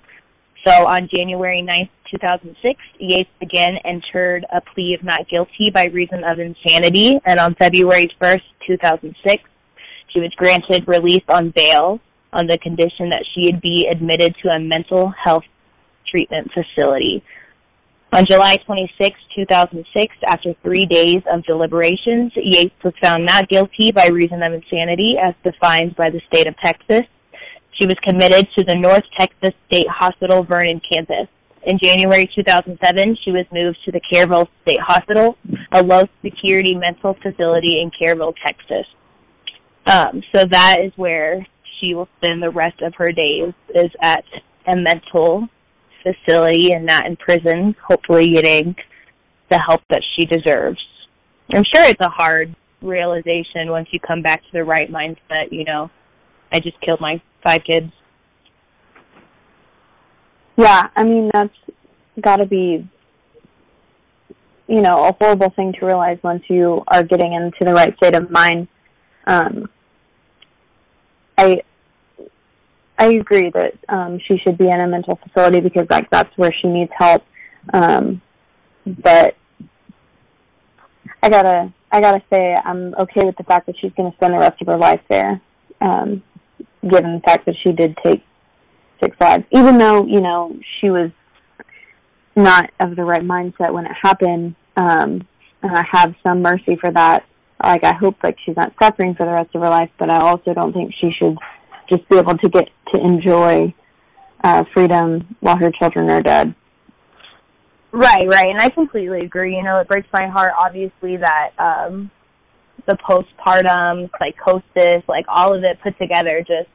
[0.66, 6.24] So on January 9th, 2006, Yates again entered a plea of not guilty by reason
[6.24, 9.44] of insanity, and on February 1st, 2006,
[10.14, 12.00] she was granted release on bail
[12.34, 15.44] on the condition that she would be admitted to a mental health
[16.08, 17.24] treatment facility.
[18.14, 24.08] On July 26, 2006, after three days of deliberations, Yates was found not guilty by
[24.08, 27.02] reason of insanity as defined by the state of Texas.
[27.74, 31.28] She was committed to the North Texas State Hospital Vernon campus.
[31.64, 35.38] In January 2007, she was moved to the Kerrville State Hospital,
[35.74, 38.86] a low security mental facility in Kerrville, Texas.
[39.86, 41.46] Um, so that is where
[41.80, 44.24] she will spend the rest of her days is at
[44.66, 45.50] a mental
[46.04, 48.76] facility and not in prison, hopefully getting
[49.50, 50.80] the help that she deserves.
[51.54, 55.64] I'm sure it's a hard realization once you come back to the right mindset, you
[55.64, 55.90] know,
[56.52, 57.92] I just killed my five kids.
[60.58, 61.54] Yeah, I mean that's
[62.22, 62.88] got to be
[64.68, 68.16] you know, a horrible thing to realize once you are getting into the right state
[68.16, 68.68] of mind.
[69.26, 69.70] Um
[71.38, 71.62] I
[72.98, 76.54] I agree that um she should be in a mental facility because like that's where
[76.62, 77.24] she needs help.
[77.74, 78.22] Um
[78.86, 79.36] but
[81.22, 84.40] I gotta I gotta say I'm okay with the fact that she's gonna spend the
[84.40, 85.42] rest of her life there.
[85.82, 86.24] Um
[86.82, 88.24] given the fact that she did take
[89.02, 89.44] six lives.
[89.52, 91.12] Even though, you know, she was
[92.36, 95.28] not of the right mindset when it happened, um
[95.62, 97.26] and I have some mercy for that.
[97.64, 100.20] like I hope like she's not suffering for the rest of her life, but I
[100.20, 101.38] also don't think she should
[101.90, 103.74] just be able to get to enjoy
[104.44, 106.54] uh freedom while her children are dead.
[107.92, 108.48] Right, right.
[108.48, 109.56] And I completely agree.
[109.56, 112.12] You know, it breaks my heart obviously that um
[112.88, 116.70] the postpartum psychosis, like all of it put together just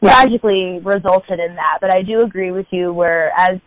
[0.00, 0.10] Yeah.
[0.12, 1.78] tragically resulted in that.
[1.80, 3.58] But I do agree with you where as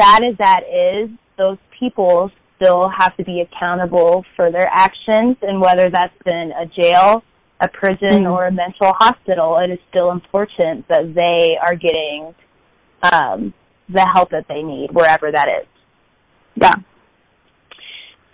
[0.00, 5.60] sad as that is, those people still have to be accountable for their actions and
[5.60, 7.22] whether that's in a jail,
[7.60, 8.32] a prison Mhm.
[8.32, 12.34] or a mental hospital, it is still important that they are getting
[13.02, 13.52] um
[13.88, 15.66] the help that they need wherever that is.
[16.54, 16.74] Yeah.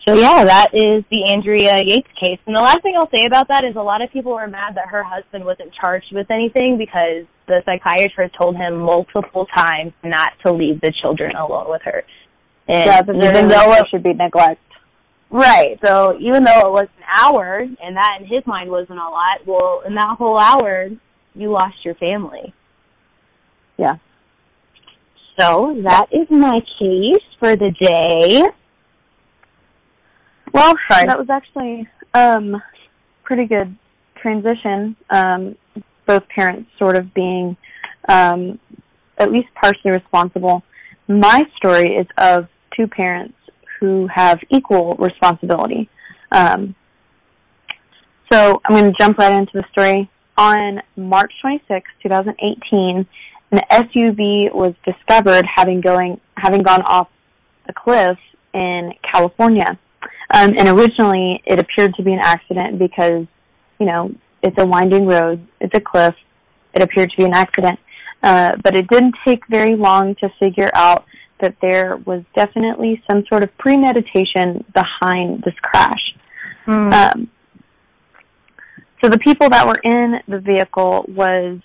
[0.06, 2.38] So yeah, that is the Andrea Yates case.
[2.46, 4.76] And the last thing I'll say about that is a lot of people were mad
[4.76, 10.30] that her husband wasn't charged with anything because the psychiatrist told him multiple times not
[10.44, 12.04] to leave the children alone with her.
[12.68, 14.60] And yeah, even though it, should be neglect.
[15.30, 19.02] Right, so even though it was an hour and that in his mind wasn't a
[19.02, 20.88] lot, well, in that whole hour,
[21.34, 22.54] you lost your family.
[23.76, 23.94] Yeah.
[25.38, 28.42] So that is my case for the day.
[30.52, 31.06] Well, Sorry.
[31.06, 32.62] that was actually um
[33.24, 33.76] pretty good
[34.20, 34.96] transition.
[35.10, 35.56] Um
[36.06, 37.56] both parents sort of being
[38.08, 38.58] um
[39.18, 40.62] at least partially responsible.
[41.08, 43.36] My story is of two parents
[43.80, 45.88] who have equal responsibility.
[46.32, 46.74] Um
[48.32, 50.10] so I'm going to jump right into the story.
[50.36, 53.06] On March 26, 2018,
[53.52, 57.08] an SUV was discovered having going having gone off
[57.68, 58.18] a cliff
[58.52, 59.78] in California.
[60.34, 63.26] Um, and originally, it appeared to be an accident because,
[63.78, 64.12] you know,
[64.42, 66.14] it's a winding road, it's a cliff.
[66.74, 67.78] It appeared to be an accident,
[68.22, 71.06] uh, but it didn't take very long to figure out
[71.40, 76.14] that there was definitely some sort of premeditation behind this crash.
[76.92, 77.30] Um,
[79.02, 81.60] so the people that were in the vehicle was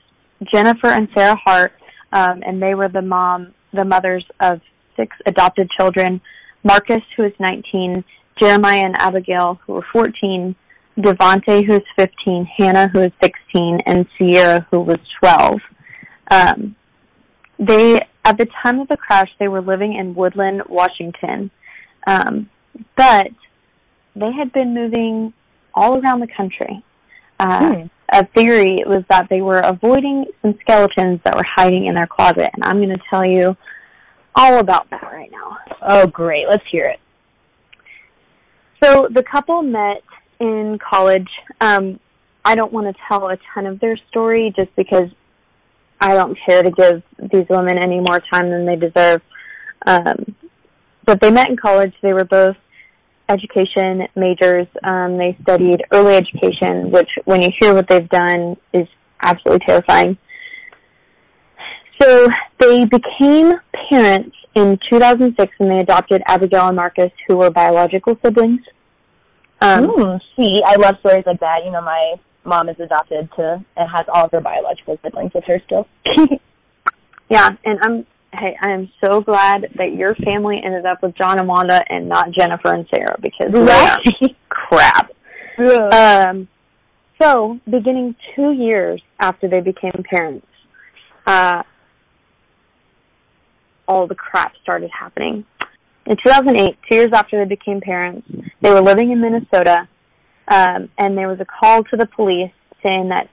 [0.53, 1.73] Jennifer and Sarah Hart,
[2.11, 4.61] um, and they were the mom, the mothers of
[4.97, 6.21] six adopted children.
[6.67, 8.03] Markis, who is 19,
[8.39, 10.55] Jeremiah and Abigail, who were 14,
[10.97, 15.59] Devonte, who is 15, Hannah, who is 16, and Sierra, who was 12.
[16.29, 16.75] Um,
[17.59, 21.49] they, at the time of the crash, they were living in Woodland, Washington,
[22.07, 22.49] um,
[22.95, 23.27] but
[24.15, 25.33] they had been moving
[25.73, 26.83] all around the country.
[27.39, 27.87] Uh, Hmm.
[28.13, 32.49] a theory was that they were avoiding some skeletons that were hiding in their closet,
[32.53, 33.55] and I'm going to tell you
[34.35, 35.57] all about that right now.
[35.81, 36.45] Oh, great.
[36.49, 36.99] Let's hear it.
[38.83, 40.03] So the couple met
[40.39, 41.29] in college.
[41.59, 41.99] Um,
[42.43, 45.09] I don't want to tell a ton of their story just because
[46.01, 49.21] I don't care to give these women any more time than they deserve.
[49.85, 50.35] Um,
[51.05, 51.93] but they met in college.
[52.01, 52.55] They were both
[53.29, 54.67] education majors.
[54.83, 58.87] Um, they studied early education, which when you hear what they've done is
[59.21, 60.17] absolutely terrifying.
[62.01, 62.27] So
[62.59, 63.53] they became
[63.89, 68.61] parents in 2006 and they adopted Abigail and Markis, who were biological siblings.
[69.61, 71.63] Um, Mm, see, I love stories like that.
[71.63, 75.43] You know, my mom is adopted to and has all of her biological siblings with
[75.45, 75.87] her still.
[77.31, 81.39] Yeah, and I'm hey, I am so glad that your family ended up with John
[81.39, 83.97] and Wanda and not Jennifer and Sarah because are
[84.49, 85.13] crap.
[85.93, 86.49] Um,
[87.21, 90.45] so, beginning two years after they became parents,
[91.25, 91.63] uh,
[93.87, 95.45] all the crap started happening.
[96.05, 98.27] In 2008, two years after they became parents,
[98.59, 99.87] they were living in Minnesota,
[100.47, 102.51] um, and there was a call to the police
[102.85, 103.29] saying that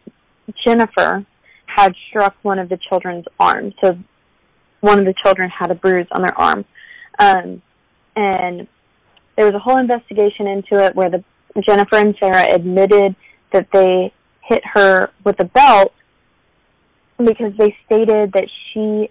[0.65, 1.25] Jennifer
[1.67, 3.75] had struck one of the children's arms.
[3.83, 3.99] So,
[4.81, 6.65] one of the children had a bruise on their arm.
[7.19, 7.63] Um,
[8.15, 8.69] and
[9.37, 11.25] there was a whole investigation into it where the
[11.67, 13.17] Jennifer and Sarah admitted
[13.53, 14.13] that they
[14.43, 15.93] hit her with a belt
[17.19, 19.11] because they stated that she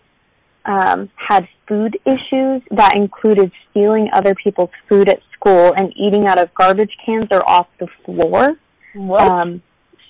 [0.68, 6.40] um, had food issues that included stealing other people's food at school and eating out
[6.40, 8.50] of garbage cans or off the floor.
[8.94, 9.22] What?
[9.22, 9.64] Um,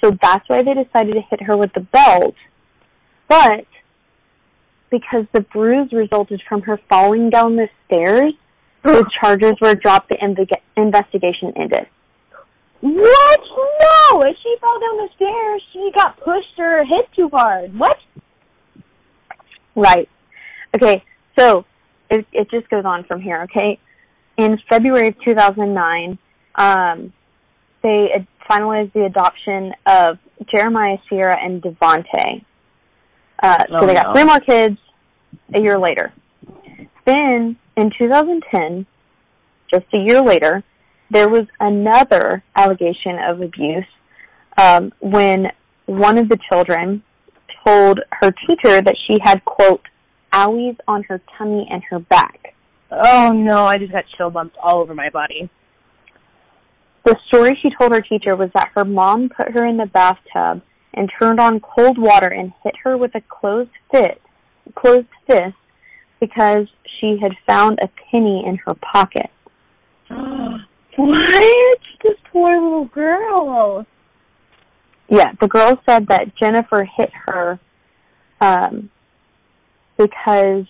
[0.03, 2.35] so that's why they decided to hit her with the belt.
[3.27, 3.65] But
[4.89, 8.33] because the bruise resulted from her falling down the stairs,
[8.83, 10.09] the charges were dropped.
[10.09, 11.87] The inve- investigation ended.
[12.81, 13.39] what?
[13.41, 14.21] No!
[14.21, 17.77] If she fell down the stairs, she got pushed or hit too hard.
[17.77, 17.97] What?
[19.75, 20.09] Right.
[20.81, 21.03] Okay.
[21.37, 21.65] So
[22.09, 23.43] it it just goes on from here.
[23.43, 23.79] Okay.
[24.37, 26.17] In February of 2009,
[26.55, 27.13] um,
[27.83, 30.19] they ad- finalized the adoption of
[30.53, 32.43] Jeremiah, Sierra, and Devonte.
[33.41, 34.13] Uh, so Oh, they got no.
[34.13, 34.77] three more kids
[35.53, 36.13] a year later.
[37.05, 38.85] Then in 2010,
[39.71, 40.63] just a year later,
[41.09, 43.85] there was another allegation of abuse
[44.57, 45.47] um, when
[45.85, 47.01] one of the children
[47.65, 49.81] told her teacher that she had, quote,
[50.33, 52.53] owies on her tummy and her back.
[52.91, 55.49] Oh no, I just got chill bumps all over my body.
[57.05, 60.61] The story she told her teacher was that her mom put her in the bathtub
[60.93, 64.19] and turned on cold water and hit her with a closed fist,
[64.75, 65.55] closed fist
[66.19, 66.67] because
[66.99, 69.29] she had found a penny in her pocket.
[70.09, 71.79] what?
[72.03, 73.85] This poor little girl.
[75.09, 77.59] Yeah, the girl said that Jennifer hit her
[78.41, 78.89] um,
[79.97, 80.65] because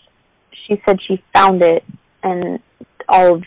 [0.51, 1.83] she said she found it
[2.23, 2.59] and
[3.07, 3.43] all of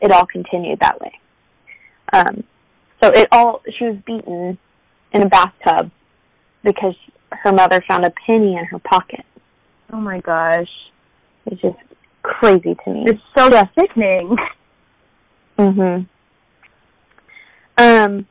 [0.00, 1.12] it all continued that way.
[2.12, 2.44] Um,
[3.02, 4.58] so it all she was beaten
[5.12, 5.90] in a bathtub
[6.62, 6.94] because
[7.30, 9.24] her mother found a penny in her pocket.
[9.92, 10.68] Oh my gosh.
[11.46, 11.76] It's just
[12.22, 13.04] crazy to me.
[13.06, 13.64] It's so yeah.
[13.78, 14.36] sickening.
[15.58, 16.08] Mhm.
[17.78, 18.26] Um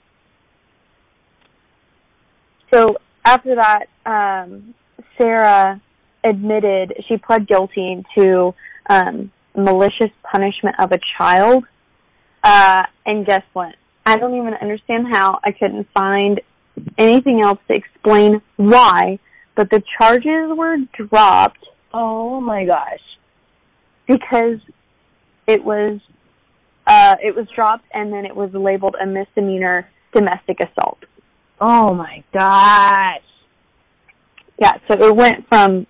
[2.71, 4.74] so after that, um
[5.17, 5.80] Sarah
[6.24, 8.53] admitted she pled guilty to
[8.89, 11.65] um malicious punishment of a child.
[12.43, 13.76] Uh and guess what?
[14.05, 16.41] I don't even understand how I couldn't find
[16.97, 19.19] anything else to explain why,
[19.55, 21.65] but the charges were dropped.
[21.93, 22.99] Oh my gosh.
[24.07, 24.59] Because
[25.47, 25.99] it was
[26.88, 30.99] uh it was dropped and then it was labeled a misdemeanor domestic assault.
[31.59, 33.21] Oh my gosh.
[34.59, 35.88] Yeah, so it went from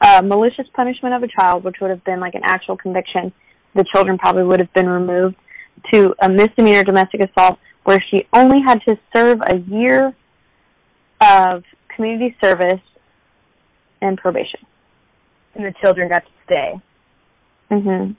[0.00, 3.32] uh malicious punishment of a child, which would have been like an actual conviction,
[3.74, 5.36] the children probably would have been removed,
[5.92, 10.14] to a misdemeanor domestic assault where she only had to serve a year
[11.20, 11.62] of
[11.94, 12.80] community service
[14.02, 14.60] and probation.
[15.54, 16.80] And the children got to stay.
[17.70, 18.16] Mhm.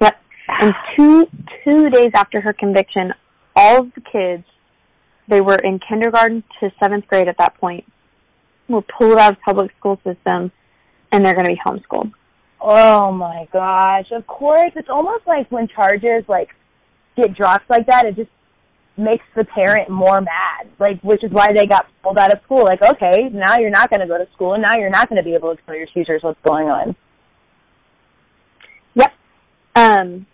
[0.00, 0.20] Yep.
[0.48, 1.28] And two
[1.64, 3.14] two days after her conviction,
[3.54, 4.44] all of the kids,
[5.28, 7.84] they were in kindergarten to seventh grade at that point,
[8.68, 10.52] were pulled out of public school system,
[11.12, 12.12] and they're going to be homeschooled.
[12.60, 14.06] Oh my gosh!
[14.12, 16.48] Of course, it's almost like when charges like
[17.16, 18.30] get dropped like that, it just
[18.96, 20.68] makes the parent more mad.
[20.78, 22.64] Like, which is why they got pulled out of school.
[22.64, 25.18] Like, okay, now you're not going to go to school, and now you're not going
[25.18, 26.96] to be able to tell your teachers what's going on.
[28.94, 29.12] Yep.
[29.76, 30.26] Um,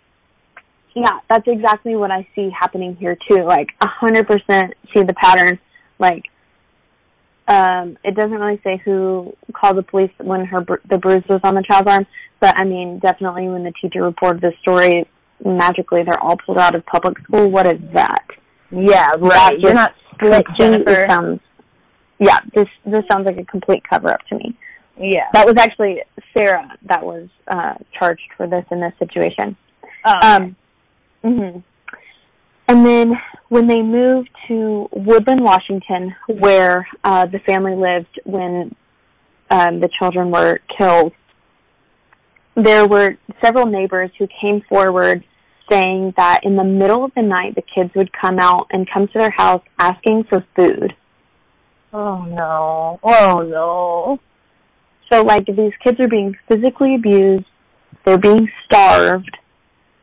[0.95, 3.43] yeah, that's exactly what I see happening here too.
[3.43, 5.59] Like, a hundred percent see the pattern.
[5.99, 6.23] Like,
[7.47, 11.55] um, it doesn't really say who called the police when her the bruise was on
[11.55, 12.07] the child's arm,
[12.39, 15.05] but I mean, definitely when the teacher reported the story,
[15.43, 17.49] magically they're all pulled out of public school.
[17.49, 18.25] What is that?
[18.71, 19.59] Yeah, right.
[19.59, 21.05] You're not split, Jennifer.
[21.09, 21.39] Sounds,
[22.19, 24.57] yeah, this this sounds like a complete cover up to me.
[24.97, 25.27] Yeah.
[25.33, 26.01] That was actually
[26.35, 29.57] Sarah that was uh charged for this in this situation.
[30.05, 30.13] Oh.
[30.17, 30.27] Okay.
[30.27, 30.55] Um
[31.23, 31.63] mhm.
[32.73, 33.13] And then
[33.49, 38.75] when they moved to Woodland, Washington, where uh the family lived when
[39.51, 41.13] um the children were killed,
[42.55, 45.23] there were several neighbors who came forward
[45.69, 49.05] saying that in the middle of the night the kids would come out and come
[49.05, 50.95] to their house asking for food.
[51.93, 52.99] Oh no.
[53.03, 54.19] Oh no.
[55.11, 57.45] So like these kids are being physically abused,
[58.03, 59.37] they're being starved.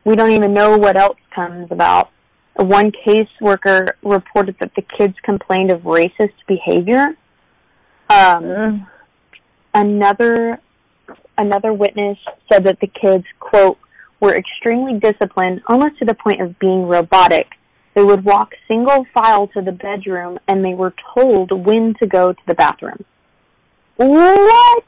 [0.05, 2.11] We don't even know what else comes about.
[2.55, 7.15] One caseworker reported that the kids complained of racist behavior.
[8.09, 8.87] Um,
[9.73, 10.59] another
[11.37, 12.17] another witness
[12.51, 13.77] said that the kids quote
[14.19, 17.47] were extremely disciplined almost to the point of being robotic
[17.93, 22.31] they would walk single file to the bedroom and they were told when to go
[22.31, 23.03] to the bathroom
[23.95, 24.83] What?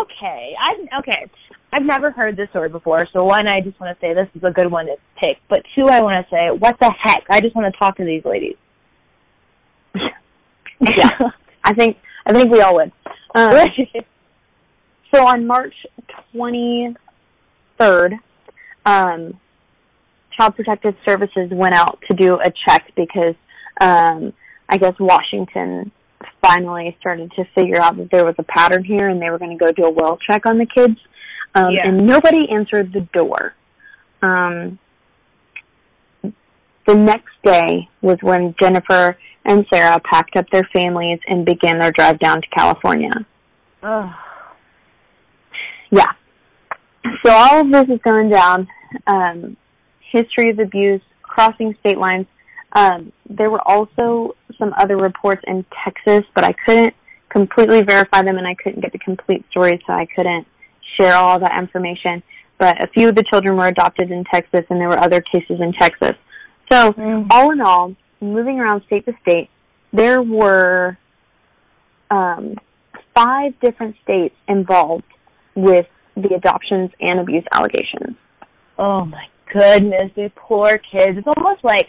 [0.00, 0.54] Okay.
[0.58, 1.26] I okay.
[1.74, 4.42] I've never heard this story before, so one, I just want to say this is
[4.44, 5.38] a good one to pick.
[5.48, 7.24] But two, I want to say, what the heck?
[7.28, 8.56] I just want to talk to these ladies.
[10.96, 11.10] yeah
[11.64, 11.96] i think
[12.26, 12.92] i think we all would
[13.34, 13.52] um,
[15.14, 15.74] so on march
[16.34, 18.18] 23rd
[18.86, 19.38] um
[20.36, 23.34] child protective services went out to do a check because
[23.80, 24.32] um
[24.68, 25.90] i guess washington
[26.42, 29.56] finally started to figure out that there was a pattern here and they were going
[29.56, 30.98] to go do a well check on the kids
[31.54, 31.88] um Yeah.
[31.88, 33.54] and nobody answered the door
[34.22, 34.78] um
[36.86, 41.92] the next day was when jennifer and sarah packed up their families and began their
[41.92, 43.10] drive down to california
[43.82, 44.10] Ugh.
[45.90, 46.12] yeah.
[47.24, 48.66] So all of this is going down.
[49.06, 49.58] Um,
[50.00, 52.26] history of abuse, crossing state lines.
[52.72, 56.94] Um, there were also some other reports in Texas, but I couldn't
[57.28, 60.46] completely verify them and I couldn't get the complete story, so I couldn't
[60.98, 62.22] share all that information.
[62.58, 65.60] But a few of the children were adopted in Texas and there were other cases
[65.60, 66.14] in Texas.
[66.70, 67.26] So, Mm.
[67.30, 69.50] all in all, moving around state to state,
[69.92, 70.96] there were
[72.10, 72.56] um,
[73.14, 75.04] five different states involved
[75.54, 75.86] with
[76.16, 78.16] the adoptions and abuse allegations.
[78.78, 81.18] Oh my goodness, these poor kids.
[81.18, 81.88] It's almost like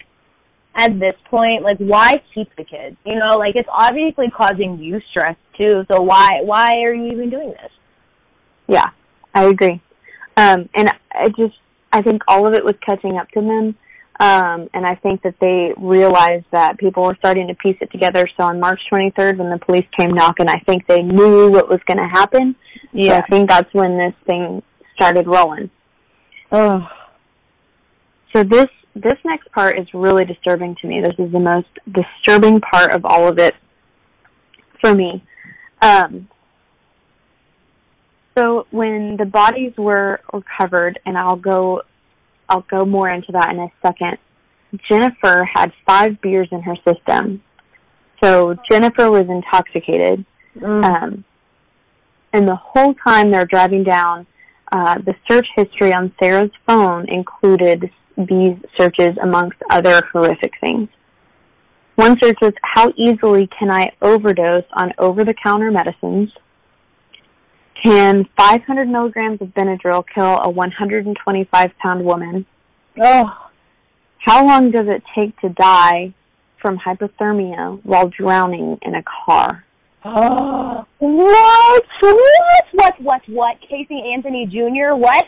[0.75, 2.97] at this point, like why keep the kids?
[3.05, 5.85] You know, like it's obviously causing you stress too.
[5.91, 7.71] So why why are you even doing this?
[8.67, 8.89] Yeah,
[9.33, 9.81] I agree.
[10.37, 11.55] Um, and I just,
[11.91, 13.75] I think all of it was catching up to them.
[14.17, 18.25] Um, and I think that they realized that people were starting to piece it together.
[18.37, 21.79] So on March 23rd, when the police came knocking, I think they knew what was
[21.85, 22.55] going to happen.
[22.97, 24.63] So I think that's when this thing
[24.95, 25.69] started rolling.
[26.51, 26.87] Oh.
[28.33, 31.01] So this this next part is really disturbing to me.
[31.01, 33.53] This is the most disturbing part of all of it
[34.79, 35.21] for me.
[35.81, 36.29] Um,
[38.37, 41.81] so when the bodies were recovered, and I'll go
[42.47, 44.17] I'll go more into that in a second.
[44.89, 47.41] Jennifer had five beers in her system.
[48.23, 50.25] So Jennifer was intoxicated.
[50.57, 50.83] Mm.
[50.83, 51.25] Um,
[52.33, 54.27] and the whole time they're driving down,
[54.71, 60.89] uh, the search history on Sarah's phone included these searches amongst other horrific things.
[61.95, 66.29] One search was, how easily can I overdose on over-the-counter medicines?
[67.83, 72.45] Can 500 milligrams of Benadryl kill a 125-pound woman?
[73.01, 73.41] oh.
[74.19, 76.15] How long does it take to die
[76.59, 79.63] from hypothermia while drowning in a car?
[80.03, 80.85] Oh.
[80.97, 81.83] What?
[82.01, 82.65] What?
[82.71, 83.01] What?
[83.01, 83.21] What?
[83.27, 83.57] What?
[83.61, 84.95] Casey Anthony Jr.
[84.95, 85.25] What?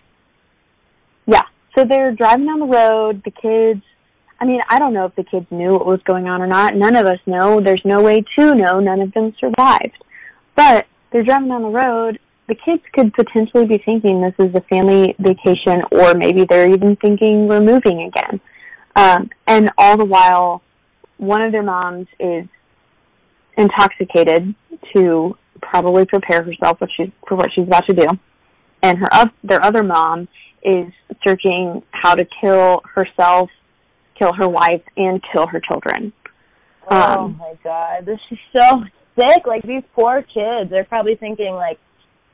[1.28, 1.44] Yeah.
[1.78, 3.22] So they're driving down the road.
[3.24, 3.84] The kids,
[4.40, 6.76] I mean, I don't know if the kids knew what was going on or not.
[6.76, 7.60] None of us know.
[7.60, 8.80] There's no way to know.
[8.80, 10.04] None of them survived.
[10.56, 12.20] But they're driving down the road.
[12.48, 16.96] The kids could potentially be thinking this is a family vacation or maybe they're even
[16.96, 18.40] thinking we're moving again.
[18.96, 20.62] Um, and all the while,
[21.18, 22.46] one of their moms is
[23.58, 24.56] intoxicated
[24.96, 28.08] to probably prepare herself what she's, for what she's about to do.
[28.82, 30.28] And her, their other mom
[30.64, 30.92] is
[31.26, 33.50] searching how to kill herself,
[34.18, 36.14] kill her wife, and kill her children.
[36.90, 38.84] oh Um, my god, this is so
[39.18, 39.46] sick.
[39.46, 41.80] Like these poor kids, they're probably thinking like,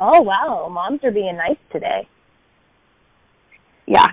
[0.04, 2.08] "Oh wow, moms are being nice today."
[3.86, 4.08] Yeah.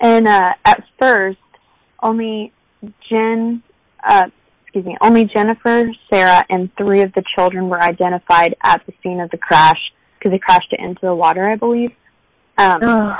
[0.00, 1.38] And uh, at first,
[2.02, 2.52] only
[3.08, 3.62] Jen,
[4.02, 4.26] uh,
[4.62, 9.20] excuse me, only Jennifer, Sarah, and three of the children were identified at the scene
[9.20, 9.78] of the crash
[10.18, 11.92] because they crashed it into the water, I believe.
[12.58, 13.16] Um, Oh.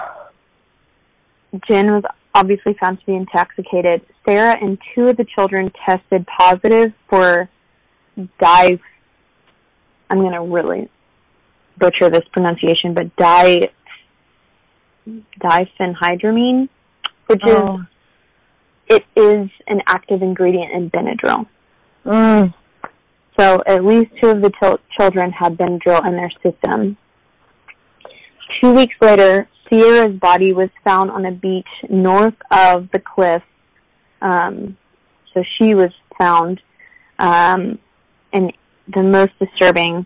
[1.69, 2.03] Jen was
[2.35, 4.03] obviously found to be intoxicated.
[4.27, 7.49] Sarah and two of the children tested positive for
[8.41, 8.79] di.
[10.11, 10.89] I'm going to really
[11.79, 13.69] butcher this pronunciation, but di
[15.41, 16.69] diphenhydramine,
[17.27, 17.79] which Oh.
[17.79, 17.87] is
[18.89, 21.47] it is an active ingredient in Benadryl.
[22.05, 22.53] Mm.
[23.39, 26.97] So at least two of the til- children had Benadryl in their system.
[28.61, 33.43] Two weeks later, Sierra's body was found on a beach north of the cliff.
[34.21, 34.77] Um,
[35.33, 36.61] so she was found,
[37.19, 37.79] um,
[38.33, 38.53] and
[38.95, 40.05] the most disturbing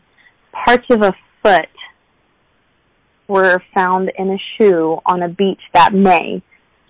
[0.52, 1.12] parts of a
[1.47, 1.68] foot
[3.28, 6.42] were found in a shoe on a beach that May.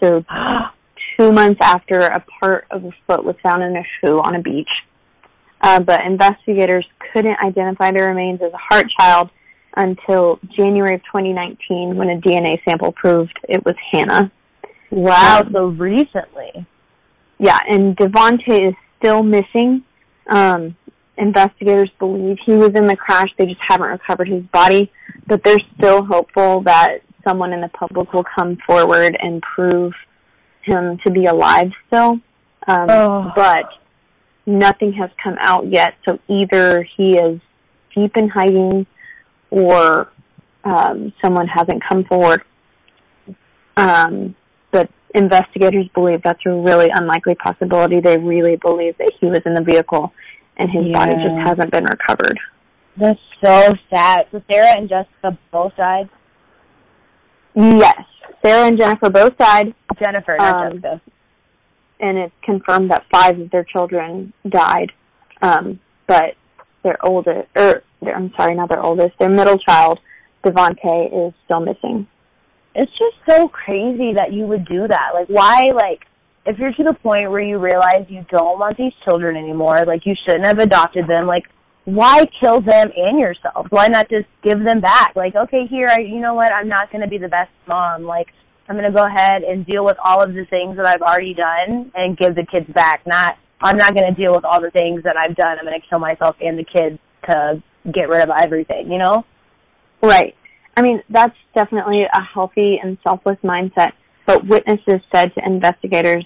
[0.02, 0.24] So
[1.18, 4.42] two months after a part of a foot was found in a shoe on a
[4.42, 4.68] beach.
[5.60, 9.30] Uh, but investigators couldn't identify the remains as a Hart child
[9.76, 14.30] until January of 2019 when a DNA sample proved it was Hannah.
[14.90, 16.66] wow, Um, so recently.
[17.38, 19.82] Yeah, and Devonte is still missing.
[20.28, 20.76] Um,
[21.18, 23.28] investigators believe he was in the crash.
[23.38, 24.92] They just haven't recovered his body,
[25.26, 29.92] but they're still hopeful that someone in the public will come forward and prove
[30.62, 32.20] him to be alive still.
[32.68, 33.32] Um, Oh.
[33.34, 33.66] But
[34.46, 37.40] nothing has come out yet, so either he is
[37.94, 38.86] deep in hiding
[39.50, 40.10] or
[40.64, 42.42] um, someone hasn't come forward.
[43.76, 44.34] Um,
[44.72, 48.00] but investigators believe that's a really unlikely possibility.
[48.00, 50.12] They really believe that he was in the vehicle
[50.58, 52.38] and his body just hasn't been recovered.
[52.96, 54.26] That's so sad.
[54.32, 56.08] So Sarah and Jessica both died.
[57.54, 58.02] Yes,
[58.44, 61.00] Sarah and Jennifer both died, Jennifer, not Um, Jessica.
[62.00, 64.92] and it's confirmed that five of their children died.
[65.42, 66.34] Um, but
[66.82, 69.98] their oldest, or their, I'm sorry, not their oldest, their middle child,
[70.44, 72.06] Devonte, is still missing.
[72.74, 75.10] It's just so crazy that you would do that.
[75.14, 76.06] Like, why, like,
[76.46, 80.06] if you're to the point where you realize you don't want these children anymore, like,
[80.06, 81.44] you shouldn't have adopted them, like,
[81.84, 83.66] why kill them and yourself?
[83.70, 85.14] Why not just give them back?
[85.14, 88.02] Like, okay, here, I, you know what, I'm not going to be the best mom.
[88.02, 88.28] Like,
[88.68, 91.92] I'm gonna go ahead and deal with all of the things that I've already done
[91.94, 93.06] and give the kids back.
[93.06, 95.58] Not I'm not gonna deal with all the things that I've done.
[95.58, 96.98] I'm gonna kill myself and the kids
[97.30, 98.90] to get rid of everything.
[98.90, 99.24] You know?
[100.02, 100.34] Right.
[100.76, 103.92] I mean, that's definitely a healthy and selfless mindset.
[104.26, 106.24] But witnesses said to investigators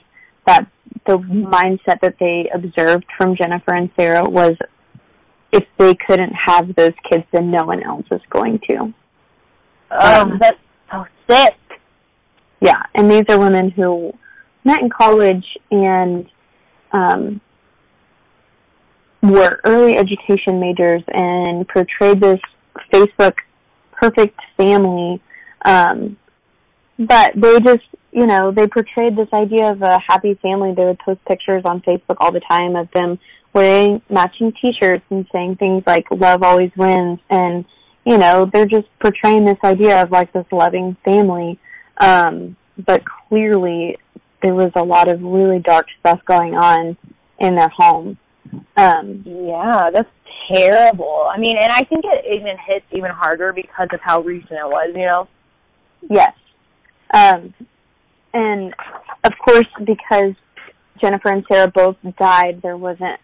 [0.51, 0.66] that
[1.07, 4.57] the mindset that they observed from Jennifer and Sarah was
[5.53, 8.92] if they couldn't have those kids, then no one else is going to.
[9.90, 10.59] Oh, um, that's
[10.90, 11.55] so sick.
[12.61, 14.12] Yeah, and these are women who
[14.64, 16.28] met in college and
[16.92, 17.40] um,
[19.22, 22.40] were early education majors and portrayed this
[22.92, 23.34] Facebook
[23.92, 25.20] perfect family.
[25.64, 26.16] Um,
[26.98, 30.74] but they just, you know, they portrayed this idea of a happy family.
[30.74, 33.18] They would post pictures on Facebook all the time of them
[33.52, 37.20] wearing matching t-shirts and saying things like love always wins.
[37.28, 37.64] And
[38.04, 41.58] you know they're just portraying this idea of like this loving family.
[41.98, 43.98] Um but clearly
[44.42, 46.96] there was a lot of really dark stuff going on
[47.38, 48.18] in their home.
[48.76, 50.08] Um yeah that's
[50.52, 51.28] terrible.
[51.30, 54.66] I mean and i think it even hits even harder because of how recent it
[54.66, 55.28] was you know?
[56.08, 56.34] Yes.
[57.12, 57.54] Um
[58.33, 58.74] and
[59.24, 60.35] of course because
[61.01, 63.18] Jennifer and Sarah both died, there wasn't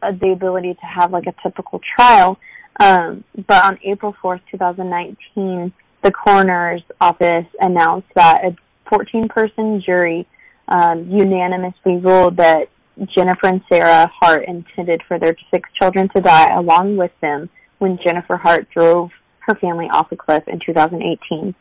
[0.00, 2.38] the ability to have like a typical trial.
[2.80, 8.56] Um, but on April 4th, 2019, the coroner's office announced that a
[8.88, 10.26] 14 person jury
[10.68, 12.68] um, unanimously ruled that
[13.14, 17.48] Jennifer and Sarah Hart intended for their six children to die along with them
[17.78, 21.54] when Jennifer Hart drove her family off a cliff in 2018.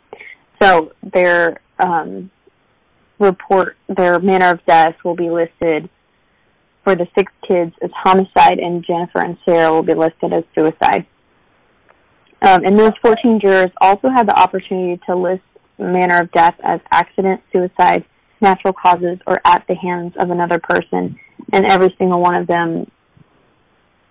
[0.62, 2.32] So their um,
[3.20, 5.90] report, their manner of death will be listed
[6.84, 11.06] for the six kids as homicide, and Jennifer and Sarah will be listed as suicide.
[12.42, 15.42] Um, and those 14 jurors also had the opportunity to list
[15.78, 18.06] manner of death as accident, suicide,
[18.42, 21.20] natural causes, or at the hands of another person.
[21.52, 22.90] And every single one of them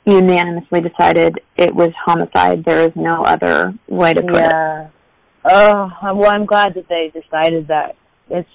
[0.05, 2.65] unanimously decided it was homicide.
[2.65, 4.85] There is no other way to put yeah.
[4.85, 4.91] it.
[5.49, 7.97] Oh, well, I'm glad that they decided that.
[8.29, 8.49] It's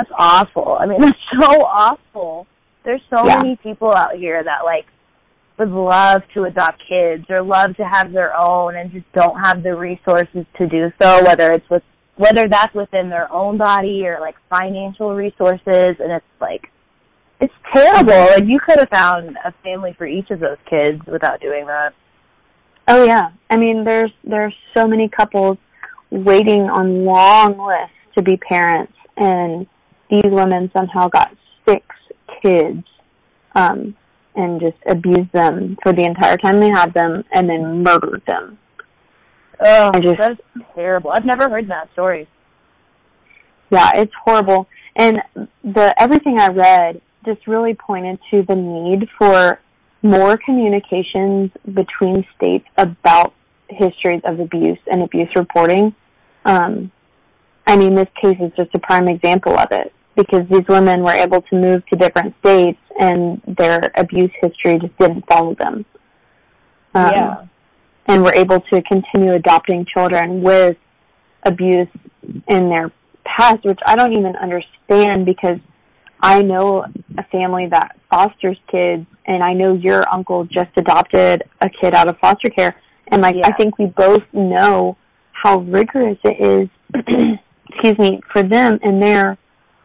[0.00, 0.76] that's awful.
[0.78, 2.46] I mean, that's so awful.
[2.84, 3.36] There's so yeah.
[3.36, 4.86] many people out here that like
[5.58, 9.62] would love to adopt kids or love to have their own and just don't have
[9.62, 11.82] the resources to do so, whether it's with
[12.16, 16.70] whether that's within their own body or like financial resources and it's like
[17.40, 18.12] it's terrible.
[18.12, 21.94] Like you could have found a family for each of those kids without doing that.
[22.88, 23.30] Oh yeah.
[23.50, 25.58] I mean there's there's so many couples
[26.10, 29.66] waiting on long lists to be parents and
[30.10, 31.34] these women somehow got
[31.66, 31.86] six
[32.42, 32.84] kids
[33.54, 33.94] um,
[34.34, 38.58] and just abused them for the entire time they had them and then murdered them.
[39.60, 40.40] Oh, just, that's
[40.74, 41.10] terrible.
[41.10, 42.26] I've never heard that story.
[43.70, 44.68] Yeah, it's horrible.
[44.96, 45.22] And
[45.62, 49.60] the everything I read just really pointed to the need for
[50.02, 53.34] more communications between states about
[53.68, 55.94] histories of abuse and abuse reporting.
[56.44, 56.90] Um,
[57.66, 61.12] I mean, this case is just a prime example of it because these women were
[61.12, 65.84] able to move to different states and their abuse history just didn't follow them.
[66.94, 67.46] Um, yeah.
[68.06, 70.76] And were able to continue adopting children with
[71.44, 71.88] abuse
[72.48, 72.90] in their
[73.24, 75.58] past, which I don't even understand because
[76.20, 76.84] I know
[77.16, 82.08] a family that fosters kids and I know your uncle just adopted a kid out
[82.08, 82.76] of foster care
[83.08, 83.46] and like yeah.
[83.46, 84.96] I think we both know
[85.32, 86.68] how rigorous it is
[87.68, 89.38] excuse me for them and their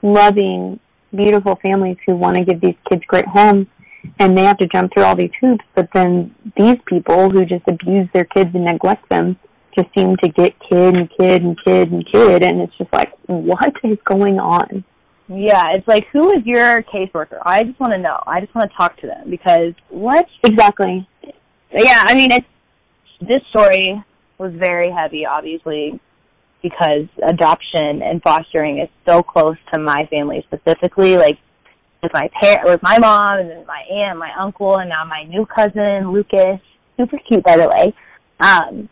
[0.05, 0.79] loving,
[1.13, 3.67] beautiful families who want to give these kids great homes
[4.19, 7.63] and they have to jump through all these hoops, but then these people who just
[7.67, 9.37] abuse their kids and neglect them
[9.75, 13.11] just seem to get kid and kid and kid and kid and it's just like,
[13.25, 14.83] what is going on?
[15.27, 17.39] Yeah, it's like, who is your caseworker?
[17.43, 18.21] I just want to know.
[18.27, 20.27] I just want to talk to them because what?
[20.43, 21.07] Exactly.
[21.71, 22.47] Yeah, I mean, it's,
[23.21, 24.03] this story
[24.37, 25.99] was very heavy, obviously,
[26.67, 31.15] because adoption and fostering is so close to my family specifically.
[31.15, 31.37] Like
[32.01, 35.23] with my parent, with my mom, and then my aunt, my uncle, and now my
[35.23, 36.59] new cousin Lucas,
[36.97, 37.93] super cute by the way.
[38.39, 38.89] Um,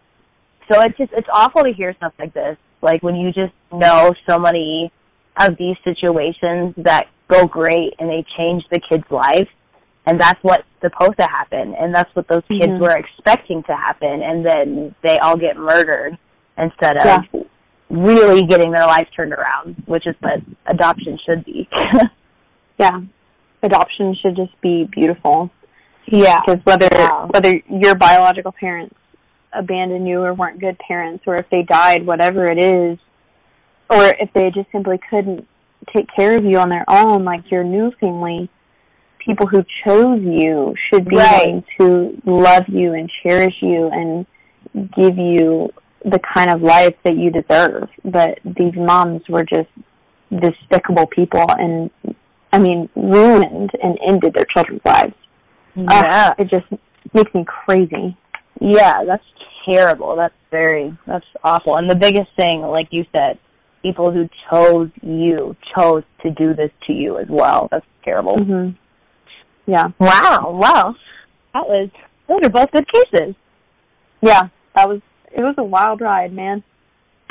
[0.72, 2.58] so it's just it's awful to hear stuff like this.
[2.84, 4.92] Like when you just know so many
[5.40, 9.50] of these situations that go great and they change the kid's life,
[10.06, 12.84] and that's what's supposed to happen, and that's what those kids mm-hmm.
[12.84, 16.20] were expecting to happen, and then they all get murdered
[16.56, 17.44] instead of yeah
[17.94, 21.70] really getting their life turned around, which is what adoption should be.
[22.80, 23.02] yeah.
[23.62, 25.50] Adoption should just be beautiful.
[26.08, 26.38] Yeah.
[26.46, 26.90] Because whether
[27.28, 28.96] whether your biological parents
[29.54, 32.98] abandoned you or weren't good parents or if they died, whatever it is,
[33.90, 35.48] or if they just simply couldn't
[35.96, 38.50] take care of you on their own, like your new family,
[39.24, 41.46] people who chose you should be Right.
[41.46, 44.26] wanting to love you and cherish you and
[44.98, 45.72] give you
[46.04, 47.90] the kind of life that you deserve.
[48.04, 49.70] But these moms were just
[50.30, 51.90] despicable people and
[52.52, 55.14] I mean ruined and ended their children's lives.
[55.76, 56.34] Yeah.
[56.38, 56.66] it just
[57.14, 58.18] makes me crazy.
[58.60, 59.24] Yeah, that's
[59.66, 60.16] terrible.
[60.16, 61.78] That's very that's awful.
[61.78, 63.40] And the biggest thing, like you said,
[63.82, 67.68] people who chose you chose to do this to you as well.
[67.72, 68.38] That's terrible.
[68.44, 68.70] hmm
[69.66, 69.90] Yeah.
[70.00, 70.96] Wow, wow.
[71.54, 71.90] That was
[72.28, 73.36] those are both good cases.
[74.22, 74.50] Yeah.
[74.76, 75.02] That was
[75.34, 76.64] it was a wild ride, man.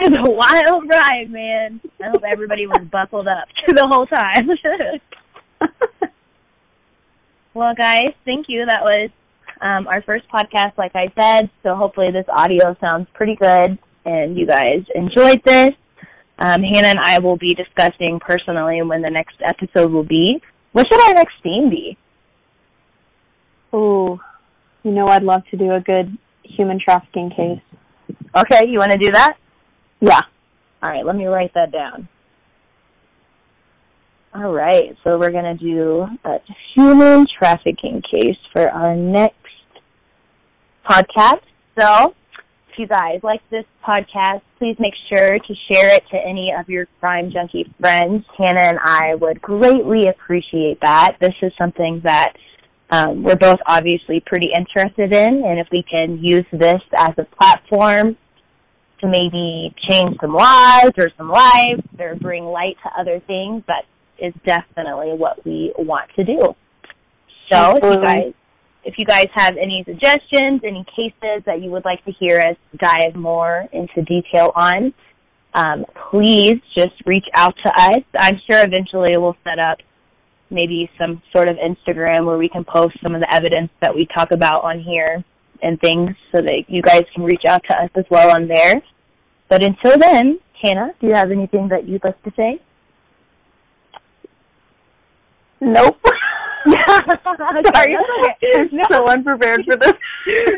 [0.01, 1.81] It was a wild ride, man.
[2.01, 4.49] I hope everybody was buckled up the whole time.
[7.55, 8.67] well, guys, thank you.
[8.67, 9.11] That was
[9.61, 11.51] um, our first podcast, like I said.
[11.63, 15.73] So hopefully this audio sounds pretty good and you guys enjoyed this.
[16.39, 20.43] Um, Hannah and I will be discussing personally when the next episode will be.
[20.73, 21.97] What should our next theme be?
[23.73, 24.21] Oh,
[24.83, 27.61] You know I'd love to do a good human trafficking case.
[28.35, 29.37] Okay, you want to do that?
[30.01, 30.21] Yeah.
[30.83, 32.09] All right, let me write that down.
[34.35, 36.39] All right, so we're going to do a
[36.75, 39.37] human trafficking case for our next
[40.89, 41.43] podcast.
[41.79, 42.15] So,
[42.71, 46.71] if you guys like this podcast, please make sure to share it to any of
[46.71, 48.25] your crime junkie friends.
[48.39, 51.17] Hannah and I would greatly appreciate that.
[51.21, 52.33] This is something that
[52.91, 57.25] um, we're both obviously pretty interested in, and if we can use this as a
[57.25, 58.17] platform
[59.03, 63.83] to maybe change some lives or some lives or bring light to other things, but
[64.19, 66.55] that is definitely what we want to do.
[67.51, 68.35] So if you guys
[68.85, 72.57] if you guys have any suggestions, any cases that you would like to hear us
[72.79, 74.93] dive more into detail on,
[75.55, 78.03] um, please just reach out to us.
[78.19, 79.79] I'm sure eventually we'll set up
[80.51, 84.07] maybe some sort of Instagram where we can post some of the evidence that we
[84.17, 85.25] talk about on here
[85.63, 88.83] and things so that you guys can reach out to us as well on there.
[89.49, 92.61] But until then, Hannah, do you have anything that you'd like to say?
[95.61, 95.99] Nope.
[96.67, 97.97] Sorry,
[98.55, 99.93] I'm so unprepared for this.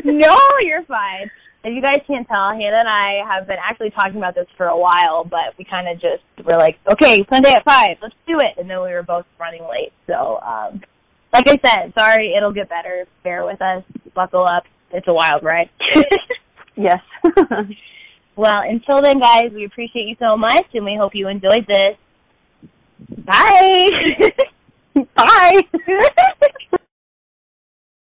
[0.03, 1.31] no, you're fine.
[1.63, 4.67] If you guys can't tell, Hannah and I have been actually talking about this for
[4.67, 8.37] a while, but we kind of just were like, okay, Sunday at five, let's do
[8.37, 9.91] it, and then we were both running late.
[10.05, 10.81] So, um,
[11.33, 13.07] like I said, sorry, it'll get better.
[13.23, 13.83] Bear with us.
[14.13, 14.65] Buckle up.
[14.97, 15.69] It's a wild ride.
[16.75, 17.01] Yes.
[18.35, 21.97] well, until then, guys, we appreciate you so much, and we hope you enjoyed this.
[23.25, 23.87] Bye.
[25.15, 25.61] Bye.